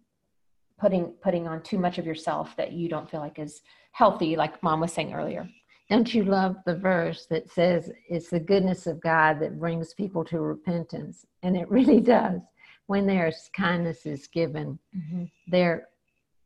[0.80, 3.62] putting putting on too much of yourself that you don't feel like is
[3.92, 5.48] healthy like mom was saying earlier.
[5.90, 10.24] Don't you love the verse that says it's the goodness of god that brings people
[10.26, 12.42] to repentance and it really does.
[12.88, 15.26] When there's kindness is given mm-hmm.
[15.48, 15.88] they're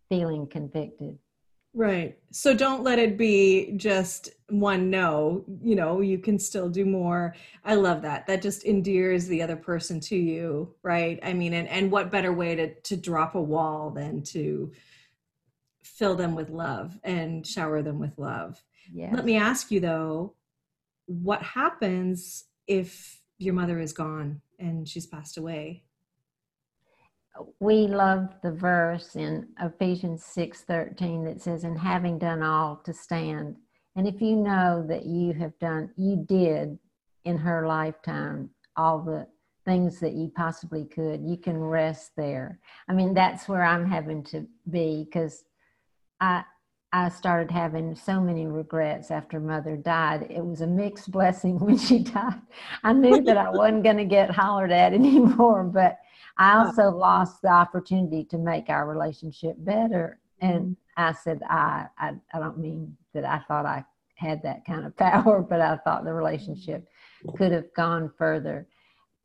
[0.10, 1.18] feeling convicted
[1.76, 2.18] Right.
[2.32, 5.44] So don't let it be just one no.
[5.62, 7.36] You know, you can still do more.
[7.66, 8.28] I love that.
[8.28, 11.20] That just endears the other person to you, right?
[11.24, 14.72] I mean, and, and what better way to to drop a wall than to
[15.84, 18.64] fill them with love and shower them with love.
[18.92, 19.14] Yes.
[19.14, 20.36] Let me ask you though,
[21.06, 25.84] what happens if your mother is gone and she's passed away?
[27.60, 33.58] We love the verse in Ephesians 6:13 that says and having done all to stand.
[33.96, 36.78] And if you know that you have done you did
[37.26, 39.28] in her lifetime all the
[39.66, 42.60] things that you possibly could you can rest there.
[42.88, 45.44] I mean that's where i'm having to be because
[46.22, 46.44] i
[46.92, 50.28] i started having so many regrets after mother died.
[50.30, 52.42] It was a mixed blessing when she died.
[52.84, 55.98] I knew that i wasn't going to get hollered at anymore but
[56.38, 60.20] I also lost the opportunity to make our relationship better.
[60.42, 60.74] And mm-hmm.
[60.98, 64.96] I said, I, I, I don't mean that I thought I had that kind of
[64.98, 66.88] power, but I thought the relationship
[67.38, 68.68] could have gone further.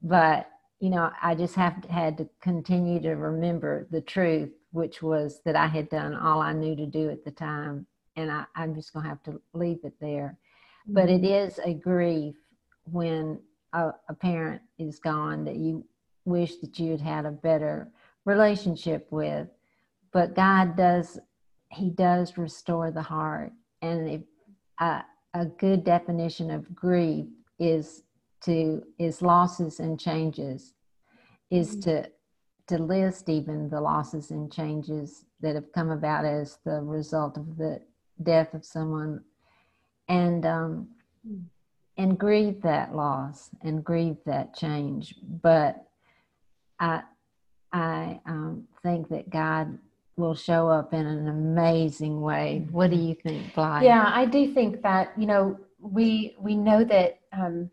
[0.03, 0.49] But,
[0.81, 5.41] you know, I just have to, had to continue to remember the truth, which was
[5.45, 7.87] that I had done all I knew to do at the time.
[8.17, 10.39] And I, I'm just going to have to leave it there.
[10.87, 11.33] But it mm-hmm.
[11.65, 12.37] a grief
[12.85, 13.41] when
[13.73, 15.85] a, a parent is gone that you
[16.29, 17.89] wish that you had had a better
[18.25, 19.49] relationship with.
[20.13, 21.19] But God does,
[21.71, 23.53] He does restore the heart.
[23.83, 24.21] And if,
[24.79, 25.03] uh,
[25.35, 27.27] a good definition of grief
[27.59, 28.03] is
[28.45, 30.75] to is losses and changes,
[31.51, 31.81] is mm-hmm.
[31.81, 32.11] to
[32.69, 37.57] to list even the losses and changes that have come about as the result of
[37.57, 37.81] the
[38.23, 39.23] death of someone,
[40.09, 40.89] and um,
[41.27, 41.43] mm.
[41.97, 45.15] and grieve that loss and grieve that change.
[45.23, 45.85] But
[46.81, 47.03] I
[47.73, 49.79] I um, think that God
[50.17, 52.67] will show up in an amazing way.
[52.71, 53.85] What do you think, Blythe?
[53.85, 57.71] Yeah, I do think that you know we we know that um,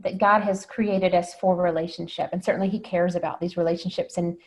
[0.00, 4.16] that God has created us for relationship, and certainly He cares about these relationships.
[4.16, 4.38] And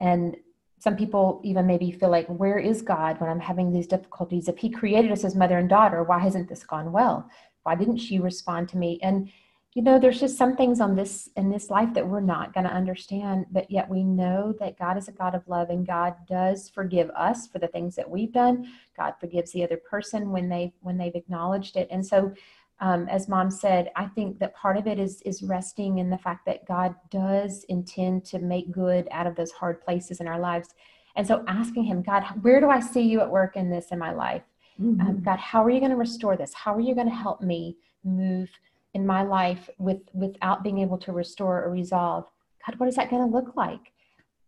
[0.00, 0.36] and
[0.78, 4.48] some people even maybe feel like, where is God when I'm having these difficulties?
[4.48, 7.28] If He created us as mother and daughter, why hasn't this gone well?
[7.64, 8.98] Why didn't she respond to me?
[9.02, 9.28] And
[9.74, 12.66] you know there's just some things on this in this life that we're not going
[12.66, 16.14] to understand but yet we know that god is a god of love and god
[16.28, 18.66] does forgive us for the things that we've done.
[18.96, 21.88] God forgives the other person when they when they've acknowledged it.
[21.90, 22.32] And so
[22.80, 26.18] um, as mom said i think that part of it is is resting in the
[26.18, 30.40] fact that god does intend to make good out of those hard places in our
[30.40, 30.74] lives.
[31.16, 33.98] And so asking him god where do i see you at work in this in
[33.98, 34.42] my life?
[34.80, 35.00] Mm-hmm.
[35.00, 36.54] um, god how are you going to restore this?
[36.54, 38.48] How are you going to help me move
[38.94, 42.24] in my life with without being able to restore or resolve
[42.66, 43.92] god what is that going to look like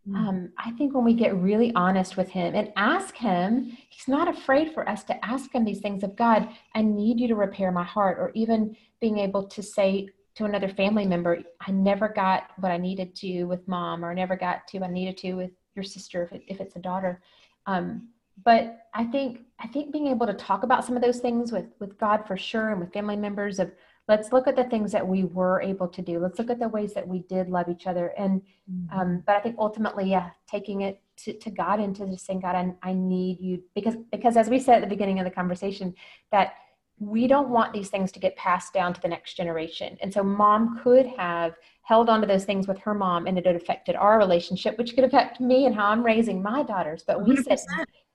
[0.09, 0.17] mm.
[0.17, 4.29] um, i think when we get really honest with him and ask him he's not
[4.29, 7.71] afraid for us to ask him these things of god i need you to repair
[7.71, 12.51] my heart or even being able to say to another family member i never got
[12.59, 15.35] what i needed to with mom or I never got to what i needed to
[15.35, 17.23] with your sister if, it, if it's a daughter
[17.67, 18.09] um,
[18.45, 21.67] but i think i think being able to talk about some of those things with
[21.81, 23.71] with god for sure and with family members of
[24.09, 26.19] let's look at the things that we were able to do.
[26.19, 28.09] Let's look at the ways that we did love each other.
[28.19, 28.99] And mm-hmm.
[28.99, 32.41] um, but i think ultimately yeah taking it to, to god and to just saying
[32.41, 33.63] god I, I need you.
[33.75, 35.95] Because because as we said at the beginning of the conversation
[36.31, 36.55] that
[36.99, 39.97] we don't want these things to get passed down to the next generation.
[40.03, 43.45] And so mom could have held on to those things with her mom and it
[43.45, 47.05] had affected our relationship which could affect me and how i'm raising my daughters.
[47.07, 47.45] But we 100%.
[47.45, 47.59] said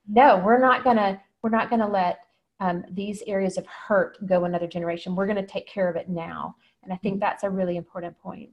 [0.07, 2.19] no we're not gonna we're not gonna let
[2.59, 5.15] um, these areas of hurt go another generation.
[5.15, 6.55] We're going to take care of it now.
[6.83, 7.21] And I think mm-hmm.
[7.21, 8.49] that's a really important point.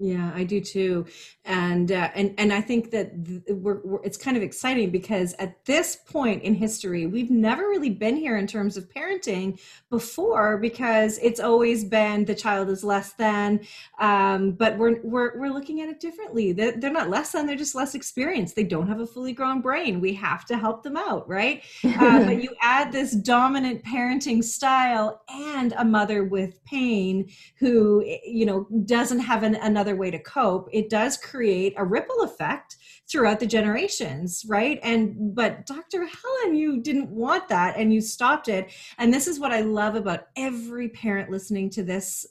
[0.00, 1.06] Yeah, I do too,
[1.44, 3.12] and uh, and and I think that
[3.48, 7.90] we're, we're, it's kind of exciting because at this point in history, we've never really
[7.90, 13.12] been here in terms of parenting before because it's always been the child is less
[13.12, 13.60] than,
[14.00, 16.50] um, but we're we're we're looking at it differently.
[16.50, 18.56] They're, they're not less than; they're just less experienced.
[18.56, 20.00] They don't have a fully grown brain.
[20.00, 21.62] We have to help them out, right?
[21.84, 27.30] uh, but you add this dominant parenting style and a mother with pain
[27.60, 32.22] who you know doesn't have an, another way to cope, it does create a ripple
[32.22, 32.76] effect
[33.08, 34.80] throughout the generations, right?
[34.82, 36.06] And but Dr.
[36.06, 38.72] Helen, you didn't want that and you stopped it.
[38.98, 42.26] And this is what I love about every parent listening to this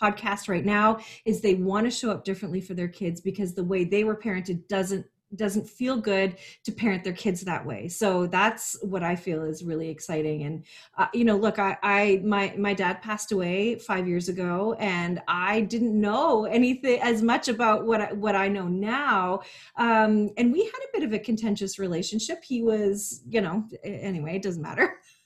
[0.00, 3.64] podcast right now is they want to show up differently for their kids because the
[3.64, 7.88] way they were parented doesn't doesn't feel good to parent their kids that way.
[7.88, 10.44] So that's what i feel is really exciting.
[10.44, 10.64] And
[10.98, 15.20] uh, you know look I, I my my dad passed away five years ago and
[15.28, 19.42] i didn't know anything as much about what I, what i know now.
[19.76, 22.44] Um, and we had a bit of a contentious relationship.
[22.44, 25.00] He was you know anyway it doesn't matter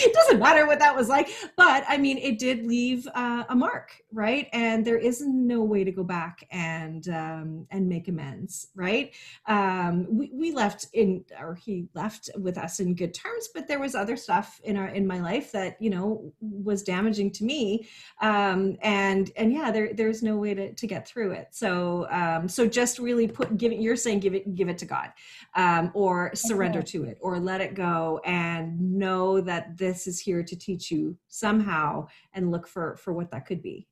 [0.00, 1.30] it doesn't matter what that was like.
[1.56, 4.48] But i mean it did leave uh, a mark right?
[4.52, 9.12] And there is no way to go back and um, and make amends right?
[9.46, 13.78] Um, we, we left in or he left with us in good terms but there
[13.78, 17.86] was other stuff in our in my life that you know was damaging to me.
[18.20, 21.48] Um, and and yeah there there's no way to, to get through it.
[21.50, 24.84] So um, so just really put give it you're saying give it give it to
[24.84, 25.10] god
[25.54, 26.92] um, or surrender okay.
[26.92, 31.16] to it or let it go and know that this is here to teach you
[31.28, 33.86] somehow and look for for what that could be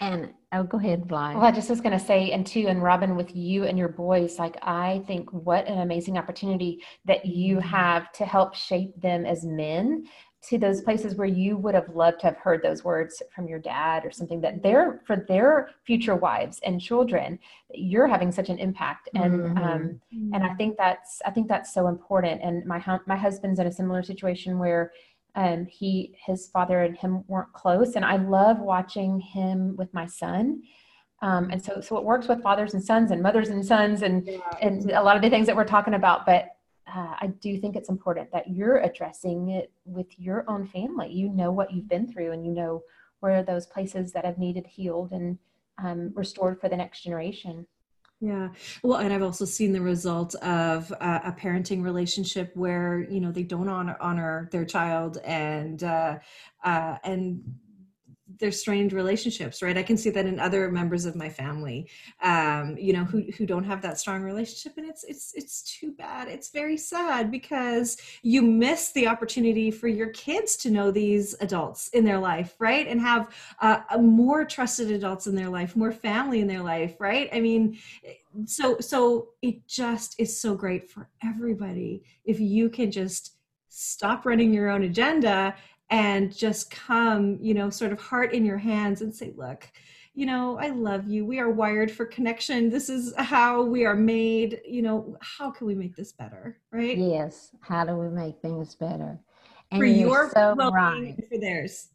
[0.00, 1.34] and oh go ahead Blythe.
[1.36, 3.88] well i just was going to say and too and robin with you and your
[3.88, 7.68] boys like i think what an amazing opportunity that you mm-hmm.
[7.68, 10.04] have to help shape them as men
[10.48, 13.58] to those places where you would have loved to have heard those words from your
[13.58, 17.38] dad or something that they're for their future wives and children
[17.70, 19.58] that you're having such an impact and mm-hmm.
[19.58, 23.66] um, and i think that's i think that's so important and my my husband's in
[23.66, 24.92] a similar situation where
[25.34, 30.06] um, he his father and him weren't close and i love watching him with my
[30.06, 30.62] son
[31.22, 34.26] um, and so so it works with fathers and sons and mothers and sons and
[34.26, 34.38] yeah.
[34.60, 36.54] and a lot of the things that we're talking about but
[36.86, 41.10] uh, I do think it's important that you're addressing it with your own family.
[41.10, 42.82] You know what you've been through, and you know
[43.20, 45.38] where those places that have needed healed and
[45.78, 47.66] um, restored for the next generation.
[48.20, 48.50] Yeah.
[48.82, 53.30] Well, and I've also seen the result of uh, a parenting relationship where you know
[53.30, 56.18] they don't honor honor their child and uh,
[56.64, 57.42] uh, and
[58.44, 59.78] there's strained relationships right?
[59.78, 61.88] I can see that in other members of my family
[62.22, 65.92] um, you know who, who don't have that strong relationship and it's it's it's too
[65.92, 66.28] bad.
[66.28, 71.88] It's very sad because you miss the opportunity for your kids to know these adults
[71.88, 72.86] in their life right?
[72.86, 77.30] And have uh, more trusted adults in their life more family in their life right?
[77.32, 77.78] I mean
[78.44, 83.38] so so it just is so great for everybody if you can just
[83.70, 85.54] stop running your own agenda
[85.90, 89.68] and just come, you know, sort of heart in your hands and say, look,
[90.14, 91.26] you know, I love you.
[91.26, 92.70] We are wired for connection.
[92.70, 94.60] This is how we are made.
[94.64, 96.60] You know, how can we make this better?
[96.70, 96.96] Right?
[96.96, 97.50] Yes.
[97.60, 99.18] How do we make things better?
[99.72, 101.16] And for your so right.
[101.28, 101.88] for theirs.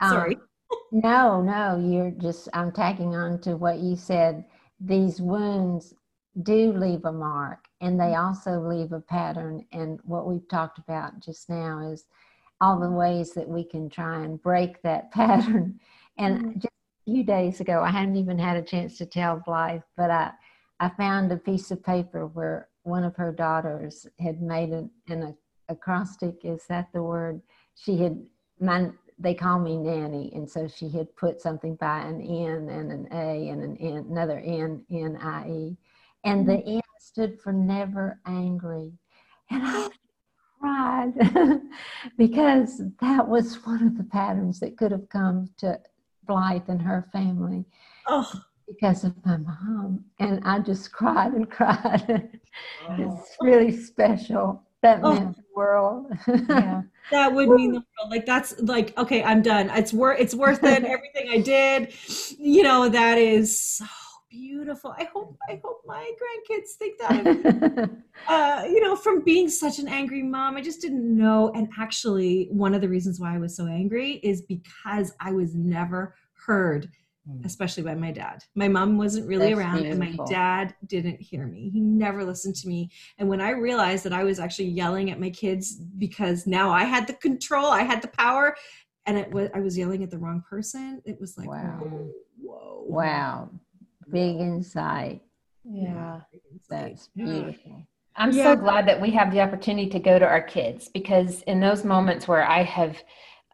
[0.00, 0.38] Um, Sorry.
[0.92, 4.44] no, no, you're just, I'm tagging on to what you said.
[4.80, 5.94] These wounds
[6.42, 8.26] do leave a mark and they mm-hmm.
[8.26, 9.64] also leave a pattern.
[9.72, 12.04] And what we've talked about just now is
[12.60, 15.78] all the ways that we can try and break that pattern.
[16.18, 16.52] And mm-hmm.
[16.54, 16.66] just
[17.06, 20.32] a few days ago, I hadn't even had a chance to tell Blythe, but I,
[20.80, 25.36] I found a piece of paper where one of her daughters had made an, an
[25.68, 26.44] acrostic.
[26.44, 27.40] Is that the word?
[27.74, 28.24] She had,
[28.60, 30.32] my, they call me nanny.
[30.34, 34.06] And so she had put something by an N and an A and an N,
[34.10, 35.76] another N, N-I-E.
[36.24, 36.76] And the mm-hmm.
[36.76, 38.92] N stood for never angry.
[39.50, 39.88] And I
[40.60, 41.12] cried
[42.18, 45.78] because that was one of the patterns that could have come to
[46.26, 47.64] Blythe and her family
[48.06, 48.30] oh.
[48.66, 50.04] because of my mom.
[50.18, 52.40] And I just cried and cried.
[52.88, 52.94] Oh.
[52.96, 54.62] It's really special.
[54.82, 55.14] That oh.
[55.14, 56.06] meant the world.
[56.28, 56.82] yeah.
[57.10, 58.10] That would mean the world.
[58.10, 59.70] Like that's like, okay, I'm done.
[59.70, 60.84] It's worth it's worth it.
[60.84, 61.92] Everything I did.
[62.38, 63.82] You know, that is
[64.34, 64.94] beautiful.
[64.98, 67.90] I hope I hope my grandkids think that.
[68.28, 71.52] uh, you know, from being such an angry mom, I just didn't know.
[71.54, 75.54] And actually, one of the reasons why I was so angry is because I was
[75.54, 76.14] never
[76.46, 76.90] heard,
[77.28, 77.44] hmm.
[77.44, 78.42] especially by my dad.
[78.54, 80.02] My mom wasn't really That's around, beautiful.
[80.02, 81.70] and my dad didn't hear me.
[81.70, 82.90] He never listened to me.
[83.18, 86.84] And when I realized that I was actually yelling at my kids because now I
[86.84, 88.56] had the control, I had the power,
[89.06, 91.02] and it was I was yelling at the wrong person.
[91.04, 92.10] It was like, wow, whoa,
[92.40, 92.84] whoa.
[92.88, 93.50] wow
[94.10, 95.22] big insight.
[95.64, 96.20] Yeah,
[96.68, 97.86] that's beautiful.
[98.16, 98.54] I'm yeah.
[98.54, 101.84] so glad that we have the opportunity to go to our kids because in those
[101.84, 103.02] moments where I have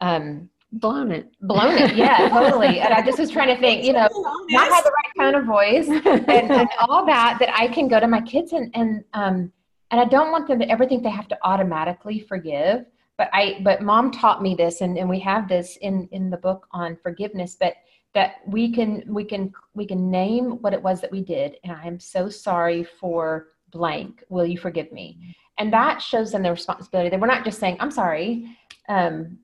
[0.01, 2.81] um, blown it, blown it, yeah, totally.
[2.81, 4.09] And I just was trying to think, you know,
[4.51, 7.39] not have the right tone of voice and, and, all that.
[7.39, 9.53] That I can go to my kids and and um,
[9.91, 12.85] and I don't want them to ever think they have to automatically forgive.
[13.17, 16.37] But I, but mom taught me this, and and we have this in in the
[16.37, 17.57] book on forgiveness.
[17.59, 17.75] But
[18.15, 21.73] that we can we can we can name what it was that we did and
[21.73, 24.25] i am so sorry for blank.
[24.29, 25.37] Will you forgive me?
[25.59, 27.09] And that shows them the responsibility.
[27.09, 28.57] That we're not just saying i'm sorry
[28.89, 29.39] um,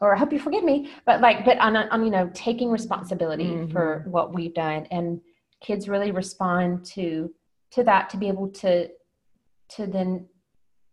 [0.00, 3.46] or i hope you forgive me but like but on, on you know taking responsibility
[3.46, 3.72] mm-hmm.
[3.72, 4.86] for what we've done.
[4.90, 5.20] And
[5.60, 7.32] kids really respond to
[7.72, 8.88] to that to be able to
[9.68, 10.26] to then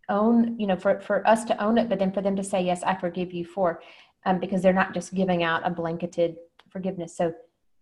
[0.10, 2.62] own you know for for us to own it but then for them to say
[2.64, 3.82] yes i forgive you for
[4.26, 6.36] um, because they're not just giving out a blanketed
[6.76, 7.16] forgiveness.
[7.16, 7.34] So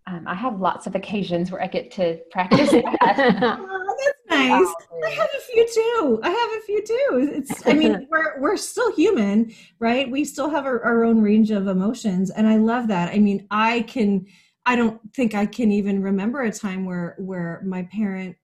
[0.06, 2.84] um, I have lots of occasions where I get to practice that.
[3.60, 4.74] oh, that's nice.
[5.04, 6.20] I have a few too.
[6.22, 7.32] I have a few too.
[7.34, 10.08] It's, I mean, we're, we're still human, right?
[10.08, 12.30] We still have our, our own range of emotions.
[12.30, 13.12] And I love that.
[13.12, 14.26] I mean, I can,
[14.64, 18.36] I don't think I can even remember a time where, where my parent,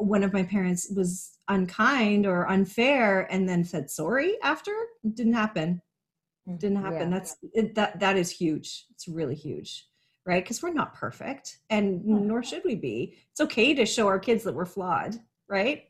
[0.00, 4.74] uh, one of my parents was unkind or unfair and then said sorry after.
[5.04, 5.82] It didn't happen
[6.56, 7.10] didn't happen.
[7.10, 7.18] Yeah.
[7.18, 8.86] that's it, that that is huge.
[8.90, 9.84] It's really huge
[10.26, 10.44] right?
[10.44, 12.26] Because we're not perfect and hmm.
[12.26, 13.16] nor should we be.
[13.30, 15.18] It's okay to show our kids that we're flawed
[15.48, 15.84] right?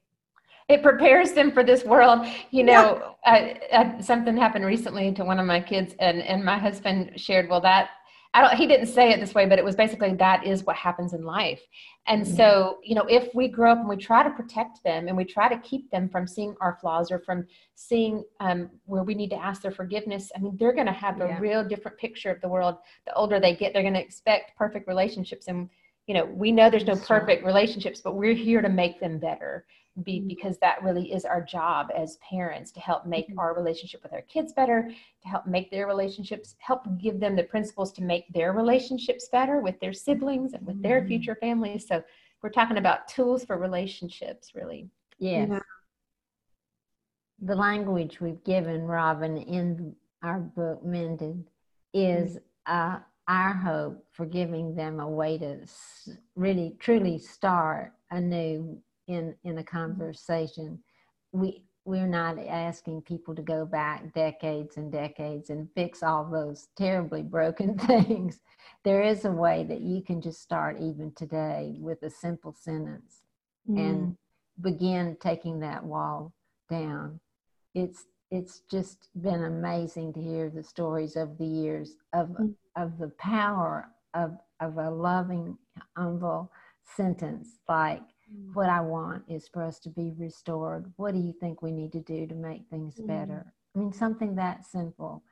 [0.69, 2.27] It prepares them for this world.
[2.51, 3.33] You know yeah.
[3.33, 7.49] I, I, something happened recently to one of my kids and and my husband shared
[7.49, 7.91] well that
[8.39, 10.77] I don't, he didn't say it this way, but it was basically that is what
[10.77, 11.61] happens in life.
[12.07, 12.37] And mm-hmm.
[12.37, 15.25] so, you know, if we grow up and we try to protect them and we
[15.25, 19.31] try to keep them from seeing our flaws or from seeing um, where we need
[19.31, 22.41] to ask their forgiveness, I mean, they're going to have a real different picture of
[22.41, 22.77] the world.
[23.07, 25.49] The older they get, they're going to expect perfect relationships.
[25.49, 25.69] And,
[26.07, 29.67] you know, we know there's no perfect relationships, but we're here to make them better
[30.03, 30.29] be, mm-hmm.
[30.29, 33.39] because that really is our job as parents to help make mm-hmm.
[33.39, 34.91] our relationship with our kids better
[35.23, 39.61] to help make their relationships help give them the principles to make their relationships better
[39.61, 40.83] with their siblings and with mm-hmm.
[40.83, 42.03] their future families so
[42.43, 45.59] we're talking about tools for relationships really yes yeah.
[47.43, 51.45] the language we've given robin in our book mended
[51.93, 52.37] is
[52.69, 52.95] mm-hmm.
[52.95, 55.59] uh, our hope for giving them a way to
[56.35, 60.79] really truly start anew in in a conversation
[61.33, 66.69] we we're not asking people to go back decades and decades and fix all those
[66.77, 68.41] terribly broken things
[68.85, 73.23] there is a way that you can just start even today with a simple sentence
[73.69, 73.79] mm.
[73.79, 74.17] and
[74.61, 76.33] begin taking that wall
[76.71, 77.19] down
[77.75, 82.55] it's it's just been amazing to hear the stories of the years of mm.
[82.77, 85.57] of the power of of a loving
[85.97, 86.51] humble
[86.97, 88.03] sentence like.
[88.53, 90.93] What i want is for us to be restored.
[90.97, 93.07] What do you think we need to do to make things mm.
[93.07, 93.53] better?
[93.75, 95.23] I mean something that simple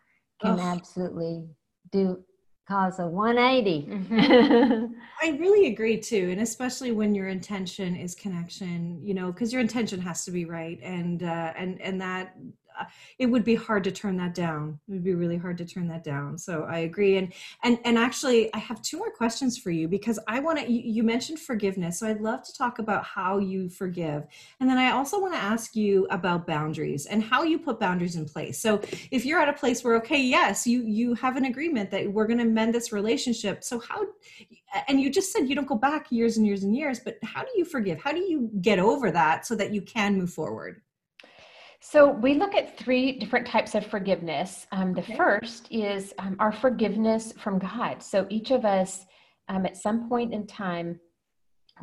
[0.40, 1.46] can absolutely
[1.90, 2.22] do
[2.68, 4.92] cause a 180 mm-hmm.
[5.22, 9.62] i really agree too and especially when your intention is connection you know because your
[9.62, 12.36] intention has to be right and uh and and that
[13.18, 14.78] it would be hard to turn that down.
[14.88, 16.38] It would be really hard to turn that down.
[16.38, 17.16] So i agree.
[17.16, 20.70] And and and actually i have two more questions for you because i want to
[20.70, 22.00] you, you mentioned forgiveness.
[22.00, 24.26] So i'd love to talk about how you forgive.
[24.60, 28.16] And then i also want to ask you about boundaries and how you put boundaries
[28.16, 28.58] in place.
[28.58, 32.10] So if you're at a place where okay yes you you have an agreement that
[32.10, 33.64] we're going to mend this relationship.
[33.64, 34.06] So how
[34.88, 37.42] and you just said you don't go back years and years and years but how
[37.42, 38.00] do you forgive?
[38.00, 40.82] How do you get over that so that you can move forward
[41.80, 44.66] so we look at three different types of forgiveness.
[44.72, 45.16] Um, the okay.
[45.16, 48.02] first is um, our forgiveness from God.
[48.02, 49.04] So each of us,
[49.48, 50.98] um, at some point in time,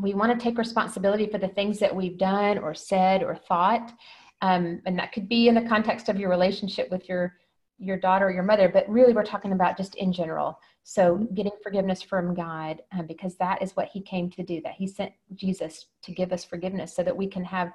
[0.01, 3.93] we want to take responsibility for the things that we've done or said or thought,
[4.41, 7.35] um, and that could be in the context of your relationship with your
[7.79, 8.69] your daughter or your mother.
[8.69, 10.57] But really, we're talking about just in general.
[10.83, 11.33] So mm-hmm.
[11.35, 14.61] getting forgiveness from God, um, because that is what He came to do.
[14.63, 17.71] That He sent Jesus to give us forgiveness, so that we can have,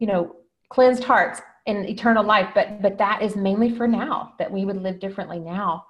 [0.00, 0.34] you know
[0.68, 4.82] cleansed hearts and eternal life but but that is mainly for now that we would
[4.82, 5.84] live differently now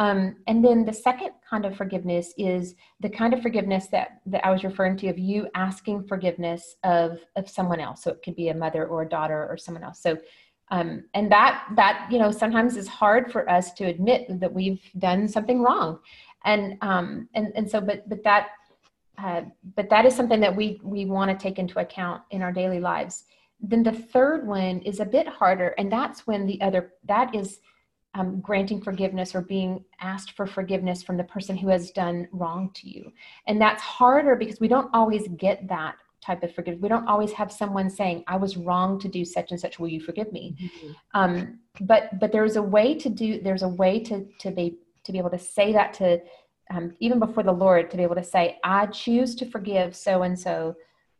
[0.00, 4.46] um, and then the second kind of forgiveness is the kind of forgiveness that, that
[4.46, 8.02] I was referring to of you asking forgiveness of, of someone else.
[8.02, 10.00] So it could be a mother or a daughter or someone else.
[10.00, 10.16] So,
[10.70, 14.80] um, and that, that, you know, sometimes is hard for us to admit that we've
[14.98, 15.98] done something wrong.
[16.46, 18.52] And, um, and, and so, but, but that,
[19.18, 19.42] uh,
[19.76, 22.80] but that is something that we, we want to take into account in our daily
[22.80, 23.24] lives
[23.62, 27.60] then the third one is a bit harder and that's when the other that is
[28.14, 32.70] um, granting forgiveness or being asked for forgiveness from the person who has done wrong
[32.74, 33.12] to you.
[33.46, 36.82] And that's harder because we don't always get that type of forgiveness.
[36.82, 39.78] We don't always have someone saying i was wrong to do such and such.
[39.78, 40.56] Will you forgive me?
[40.60, 40.92] Mm-hmm.
[41.14, 45.12] um, but but there's a way to do there's a way to to be to
[45.12, 46.20] be able to say that to
[46.70, 50.22] um, even before the lord to be able to say i choose to forgive so
[50.22, 50.74] and so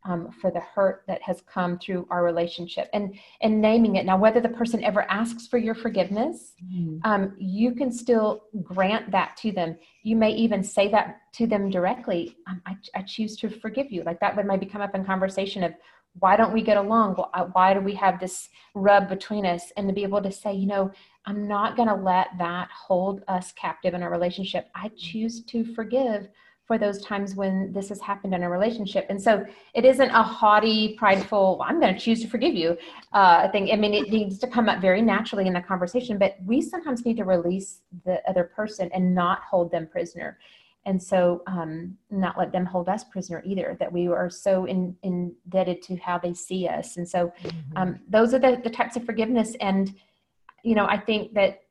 [0.05, 4.07] um, for the hurt that has come through our relationship and and naming it.
[4.07, 6.99] Now whether the person ever asks for your forgiveness mm-hmm.
[7.05, 9.77] um, you can still grant that to them.
[10.03, 14.03] You may even say that to them directly um, I, I, choose to forgive you.
[14.03, 15.75] Like that would maybe come up in conversation of
[16.19, 17.15] why don't we get along?
[17.53, 19.71] Why do we have this rub between us?
[19.77, 20.91] And to be able to say you know
[21.27, 24.69] i'm not going to let that hold us captive in our relationship.
[24.75, 26.29] I choose to forgive
[26.71, 29.05] for those times when this has happened in a relationship.
[29.09, 29.45] And so
[29.75, 32.79] it isn't a haughty, prideful, I'm going to choose to forgive you
[33.13, 33.73] uh, thing.
[33.73, 37.05] I mean, it needs to come up very naturally in the conversation, but we sometimes
[37.05, 40.39] need to release the other person and not hold them prisoner.
[40.87, 44.97] And so, um, not let them hold us prisoner either, that we are so in,
[45.03, 46.99] indebted to how they see us.
[46.99, 47.77] And so, mm-hmm.
[47.77, 49.57] um, those are the, the types of forgiveness.
[49.61, 49.93] And,
[50.63, 51.63] you know, I think that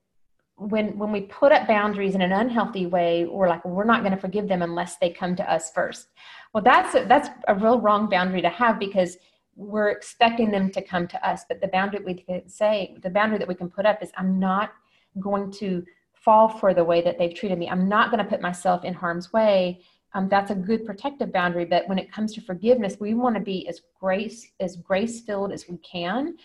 [0.59, 4.13] when when we put up boundaries in an unhealthy way we're like we're not going
[4.13, 6.09] to forgive them unless they come to us first.
[6.53, 9.17] Well that's a, that's a real wrong boundary to have because
[9.55, 13.37] we're expecting them to come to us but the boundary we can say the boundary
[13.37, 14.71] that we can put up is i'm not
[15.19, 15.83] going to
[16.19, 17.69] fall for the way that they've treated me.
[17.69, 19.81] I'm not going to put myself in harm's way.
[20.13, 23.41] Um, that's a good protective boundary but when it comes to forgiveness we want to
[23.41, 26.35] be as grace as grace filled as we can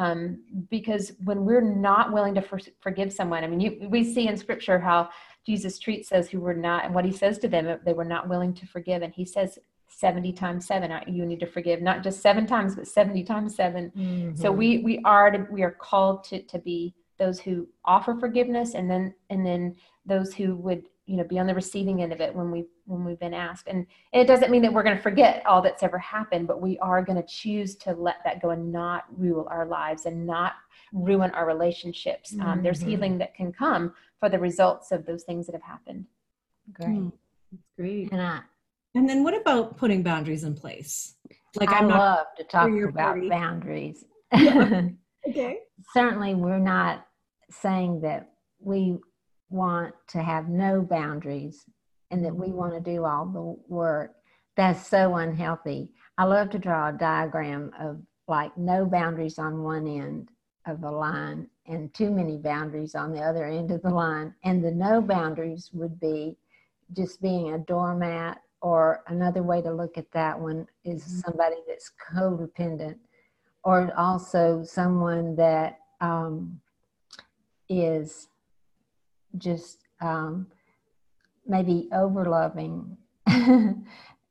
[0.00, 0.38] um,
[0.70, 4.36] because when we're not willing to for- forgive someone, I mean, you, we see in
[4.36, 5.10] scripture how
[5.44, 8.26] Jesus treats those who were not, and what he says to them, they were not
[8.26, 9.02] willing to forgive.
[9.02, 12.88] And he says, 70 times seven, you need to forgive, not just seven times, but
[12.88, 14.36] 70 times 7 mm-hmm.
[14.36, 18.74] So we, we are, to, we are called to, to be those who offer forgiveness
[18.74, 19.76] and then, and then
[20.06, 23.04] those who would you know be on the receiving end of it when we when
[23.04, 23.66] we've been asked.
[23.66, 26.60] And, and it doesn't mean that we're going to forget all that's ever happened but
[26.60, 30.24] we are going to choose to let that go and not rule our lives and
[30.24, 30.52] not
[30.92, 32.32] ruin our relationships.
[32.32, 32.46] Mm-hmm.
[32.46, 32.90] um, there's mm-hmm.
[32.90, 36.04] healing that can come for the results of those things that have happened.
[36.72, 36.88] Great.
[36.88, 37.12] Mm,
[37.50, 38.12] that's great.
[38.12, 38.40] And, I,
[38.94, 41.14] and then what about putting boundaries in place?
[41.56, 43.28] Like i love to talk about party.
[43.28, 44.04] boundaries.
[45.28, 45.58] Okay.
[45.92, 47.06] Certainly we're not
[47.50, 48.98] saying that we
[49.50, 51.64] want to have no boundaries
[52.10, 54.14] and that we want to do all the work,
[54.56, 55.90] that's so unhealthy.
[56.18, 60.30] I love to draw a diagram of like no boundaries on one end
[60.66, 64.34] of the line and too many boundaries on the other end of the line.
[64.44, 66.36] And the no boundaries would be
[66.92, 71.20] just being a doormat, or another way to look at that one is mm-hmm.
[71.20, 72.98] somebody that's codependent,
[73.64, 76.60] or also someone that um,
[77.68, 78.28] is
[79.38, 80.46] just um,
[81.46, 82.96] maybe over loving.
[83.26, 83.84] I,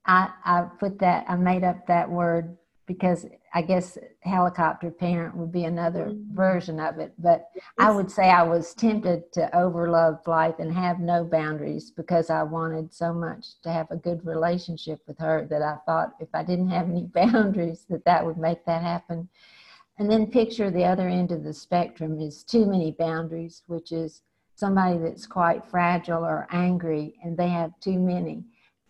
[0.06, 5.66] I put that, I made up that word because I guess helicopter parent would be
[5.66, 6.36] another mm-hmm.
[6.36, 7.14] version of it.
[7.20, 12.32] But I would say I was tempted to overlove Blythe and have no boundaries because
[12.32, 16.30] I wanted so much to have a good relationship with her that I thought if
[16.34, 19.30] I didn't have any boundaries that that would make that happen.
[20.00, 24.22] And then picture the other end of the spectrum is too many boundaries, which is
[24.60, 28.43] somebody that's quite fragile or angry and they have too many.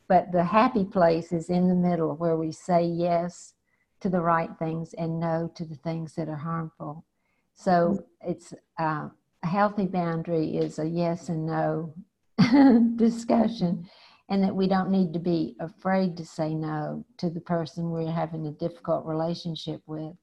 [0.08, 3.54] But the happy place is in the middle where we say yes
[4.00, 7.06] to the right things and no to the things that are harmful.
[7.54, 9.10] So it's uh,
[9.44, 11.94] a healthy boundary is a yes and no
[12.96, 13.88] discussion,
[14.30, 18.10] and that we don't need to be afraid to say no to the person we're
[18.10, 20.16] having a difficult relationship with.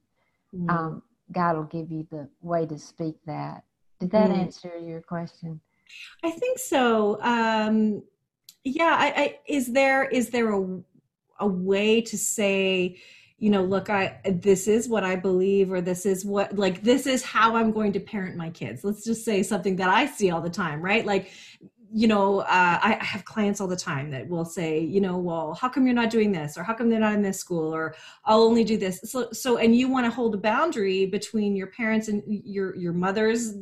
[0.55, 0.71] Mm.
[0.71, 3.65] Um, God will give you the way to speak that.
[4.01, 4.39] Did that mm.
[4.39, 5.61] answer your question?
[6.23, 7.21] I think so.
[7.23, 8.03] Um,
[8.65, 8.97] yeah.
[8.99, 10.81] I, I, is there is there a
[11.41, 12.97] a way to say
[13.39, 17.07] you know look i this is what i believe or this is what like this
[17.07, 20.31] is how i'm going to parent my kids let's just say something that i see
[20.31, 21.31] all the time right like
[21.93, 25.19] you know uh, I, I have clients all the time that will say you know
[25.19, 27.75] well how come you're not doing this or how come they're not in this school
[27.75, 27.95] or
[28.25, 31.69] i'll only do this so so and you want to hold a boundary between your
[31.69, 33.55] parents and your your mother's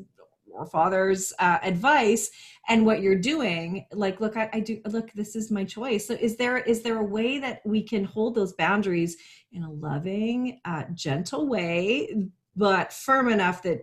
[0.55, 2.31] or father's uh, advice
[2.69, 6.15] and what you're doing like look I, I, do look this is my choice so
[6.15, 9.17] is there is there a way that we can hold those boundaries
[9.53, 13.83] in a loving uh, gentle way but firm enough that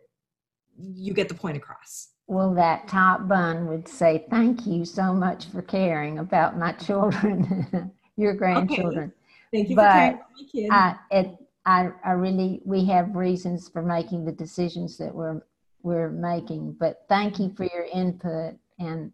[0.77, 5.45] you get the point across well that top bun would say thank you so much
[5.47, 9.11] for caring about my children your grandchildren
[9.53, 9.57] okay.
[9.57, 10.69] thank you but for caring about my kids.
[10.71, 15.41] I, it, I, I really we have reasons for making the decisions that we're
[15.83, 16.75] we're making.
[16.79, 19.11] But thank you for your input and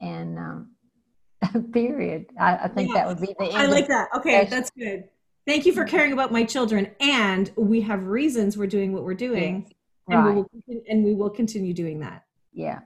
[0.00, 0.70] and um,
[1.72, 2.26] period.
[2.38, 3.52] I, I think that would be the.
[3.54, 4.08] I like that.
[4.16, 5.04] Okay, that's good.
[5.46, 9.14] Thank you for caring about my children, and we have reasons we're doing what we're
[9.14, 9.72] doing, yes.
[10.08, 10.34] and right.
[10.34, 12.24] we will and we will continue doing that.
[12.52, 12.80] Yeah.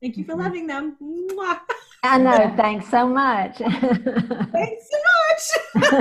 [0.00, 0.42] Thank you for mm-hmm.
[0.42, 0.96] loving them.
[1.02, 1.58] Mwah.
[2.06, 2.54] I know.
[2.56, 3.58] Thanks so much.
[3.58, 4.98] Thanks so
[5.76, 5.96] much.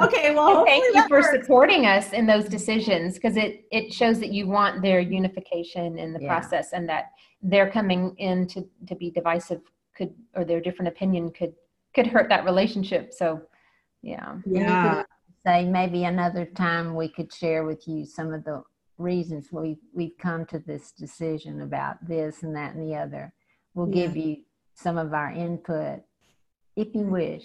[0.00, 1.28] okay, well, thank you for works.
[1.30, 6.12] supporting us in those decisions because it it shows that you want their unification in
[6.12, 6.28] the yeah.
[6.28, 7.12] process and that
[7.42, 9.60] their coming in to to be divisive
[9.96, 11.54] could or their different opinion could
[11.94, 13.12] could hurt that relationship.
[13.12, 13.42] So,
[14.02, 14.36] yeah.
[14.44, 15.02] Yeah.
[15.46, 18.62] say maybe another time we could share with you some of the
[18.98, 23.32] reasons we we've come to this decision about this and that and the other.
[23.74, 24.06] We'll yeah.
[24.06, 24.36] give you
[24.76, 26.02] some of our input
[26.76, 27.44] if you wish.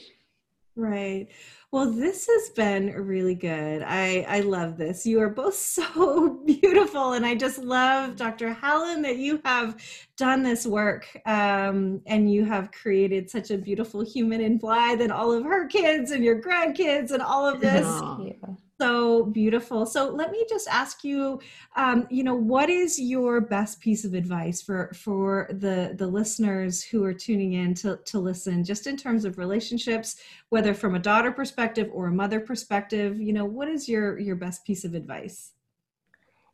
[0.75, 1.27] Right.
[1.71, 3.83] Well, this has been really good.
[3.85, 5.05] I I love this.
[5.05, 8.53] You are both so beautiful, and I just love Dr.
[8.53, 9.81] Helen that you have
[10.15, 15.11] done this work, um, and you have created such a beautiful human in Blythe and
[15.11, 17.85] all of her kids and your grandkids and all of this.
[18.81, 19.85] So beautiful.
[19.85, 21.39] So let me just ask you,
[21.75, 26.81] um, you know, what is your best piece of advice for for the the listeners
[26.81, 30.15] who are tuning in to to listen, just in terms of relationships,
[30.49, 33.21] whether from a daughter perspective or a mother perspective?
[33.21, 35.51] You know, what is your your best piece of advice?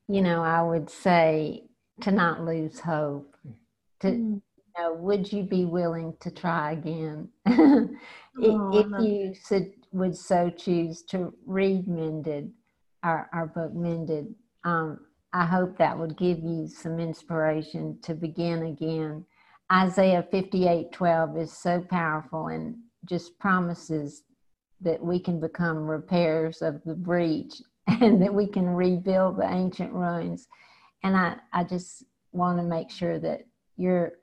[0.09, 1.63] You know, I would say
[2.01, 3.37] to not lose hope.
[4.01, 4.41] To mm.
[4.57, 7.29] you know, would you be willing to try again?
[7.47, 7.89] oh,
[8.37, 12.51] if you said would so choose to read Mended,
[13.03, 14.33] our, our book Mended,
[14.63, 14.99] um,
[15.33, 19.25] I hope that would give you some inspiration to begin again.
[19.71, 22.75] Isaiah 58 12 is so powerful and
[23.05, 24.23] just promises
[24.81, 27.55] that we can become repairs of the breach
[27.87, 30.47] and that we can rebuild the ancient ruins.
[31.03, 33.45] And I, I just want to make sure that
[33.75, 34.13] your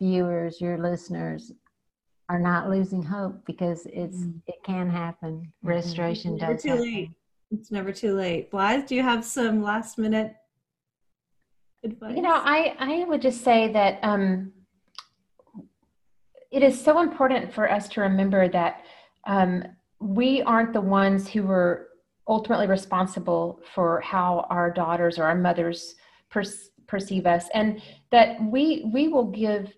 [0.00, 1.52] viewers, your listeners,
[2.32, 4.40] are not losing hope because it's mm.
[4.46, 5.32] it can happen.
[5.32, 5.68] Mm-hmm.
[5.68, 6.62] Restoration it's does.
[6.62, 6.84] Too happen.
[6.84, 7.10] late.
[7.50, 8.50] It's never too late.
[8.50, 10.34] Blythe, do you have some last minute
[11.84, 12.16] advice?
[12.16, 14.50] You know, I I would just say that um,
[16.50, 18.80] it is so important for us to remember that
[19.26, 19.64] um,
[20.00, 21.88] we aren't the ones who were
[22.26, 25.96] ultimately responsible for how our daughters or our mothers
[26.30, 26.44] per-
[26.86, 29.70] perceive us, and that we we will give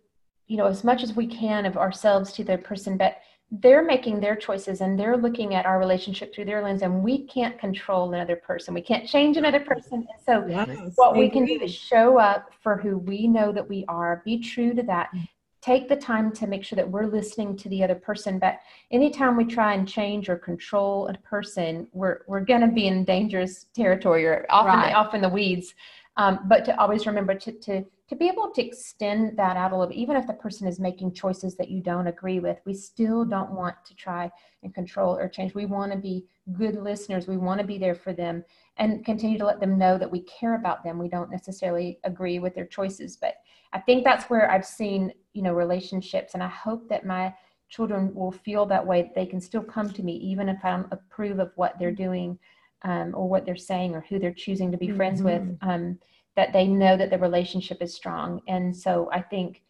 [0.46, 3.18] you know, as much as we can of ourselves to the person, but
[3.50, 7.24] they're making their choices and they're looking at our relationship through their lens and we
[7.26, 8.74] can't control another person.
[8.74, 10.06] We can't change another person.
[10.08, 13.68] And so yes, what we can do is show up for who we know that
[13.68, 15.28] we are be true to that mm.
[15.60, 18.38] take the time to make sure that we're listening to the other person.
[18.38, 18.58] But
[18.90, 23.04] anytime we try and change or control a person we're, we're going to be in
[23.04, 24.94] dangerous territory or often right.
[24.94, 25.74] off in the weeds.
[26.16, 29.76] Um, but to always remember to, to to be able to extend that out a
[29.76, 32.74] little bit, even if the person is making choices that you don't agree with, we
[32.74, 34.30] still don't want to try
[34.62, 35.54] and control or change.
[35.54, 37.26] We want to be good listeners.
[37.26, 38.44] We want to be there for them
[38.76, 40.98] and continue to let them know that we care about them.
[40.98, 43.36] We don't necessarily agree with their choices, but
[43.72, 46.34] I think that's where I've seen, you know, relationships.
[46.34, 47.34] And I hope that my
[47.70, 49.10] children will feel that way.
[49.14, 52.38] They can still come to me, even if I don't approve of what they're doing
[52.82, 54.96] um, or what they're saying or who they're choosing to be mm-hmm.
[54.96, 55.40] friends with.
[55.40, 55.68] Mm-hmm.
[55.68, 55.98] Um,
[56.36, 58.40] that they know that the relationship is strong.
[58.48, 59.62] And so I think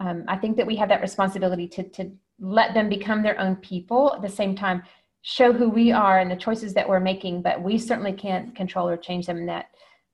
[0.00, 2.10] um, I think that we have that responsibility to to
[2.40, 4.82] let them become their own people at the same time
[5.22, 8.88] show who we are and the choices that we're making but we certainly can't control
[8.88, 9.66] or change them and that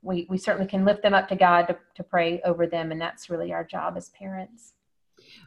[0.03, 3.01] we, we certainly can lift them up to god to, to pray over them and
[3.01, 4.75] that's really our job as parents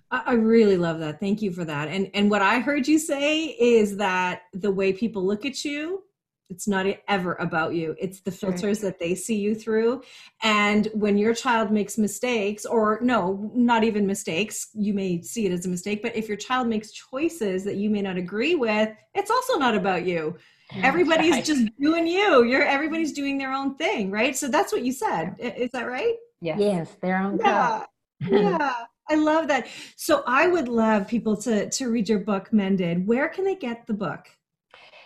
[0.09, 1.21] I really love that.
[1.21, 1.87] Thank you for that.
[1.87, 6.03] And and what I heard you say is that the way people look at you
[6.51, 7.95] it's not ever about you.
[7.97, 10.03] It's the filters that they see you through.
[10.43, 15.51] And when your child makes mistakes or no not even mistakes you may see it
[15.51, 18.89] as a mistake but if your child makes choices that you may not agree with
[19.13, 20.35] it's also not about you.
[20.75, 21.45] Everybody's right.
[21.45, 22.43] just doing you.
[22.43, 24.35] You're everybody's doing their own thing right?
[24.35, 25.35] So that's what you said.
[25.39, 26.15] Is that right?
[26.41, 27.85] Yes, yes their own yeah.
[28.21, 28.73] yeah.
[29.09, 29.67] I love that.
[29.97, 33.07] So I would love people to to read your book, Mended.
[33.07, 34.27] Where can they get the book?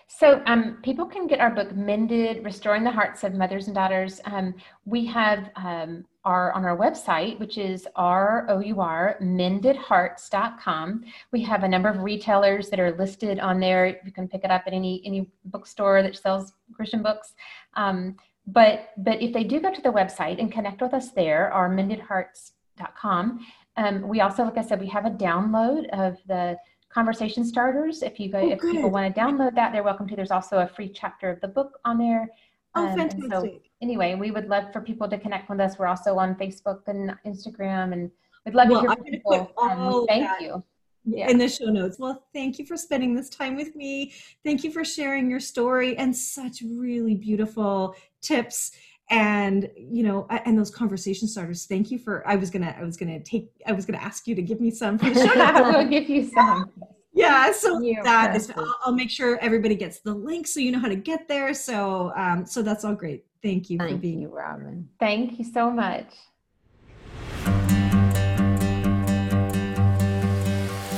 [0.07, 4.21] So um, people can get our book Mended, Restoring the Hearts of Mothers and Daughters.
[4.25, 4.53] Um,
[4.85, 11.03] we have um, our on our website, which is R-O-U-R, mendedhearts.com.
[11.31, 13.99] We have a number of retailers that are listed on there.
[14.05, 17.33] You can pick it up at any any bookstore that sells Christian books.
[17.73, 18.15] Um,
[18.47, 21.69] but but if they do go to the website and connect with us there, our
[21.69, 23.45] mendedhearts.com,
[23.77, 26.57] um, we also, like I said, we have a download of the
[26.95, 28.01] conversation starters.
[28.01, 28.73] If you go, oh, if good.
[28.73, 30.15] people want to download that, they're welcome to.
[30.15, 32.29] There's also a free chapter of the book on there.
[32.73, 33.31] Oh, um, fantastic.
[33.31, 35.77] So anyway, we would love for people to connect with us.
[35.77, 38.09] We're also on Facebook and Instagram, and
[38.45, 39.51] we'd love well, to hear from people.
[39.57, 40.41] Um, thank that.
[40.41, 40.63] you.
[41.07, 41.29] Yeah.
[41.29, 41.99] in the show notes.
[41.99, 44.11] Well, thank you for spending this time with me.
[44.43, 48.71] Thank you for sharing your story and such really beautiful tips
[49.09, 52.97] and you know and those conversation starters thank you for i was gonna i was
[52.97, 54.97] gonna take i was gonna ask you to give me some.
[54.99, 56.71] For the show i'll give you some.
[57.13, 60.71] yeah so you that is I'll, I'll, make sure everybody gets the link so you
[60.71, 61.53] know how to get there.
[61.53, 63.25] So um so that's all great.
[63.43, 64.89] Thank you thank for being you robin.
[64.99, 66.07] Thank you so much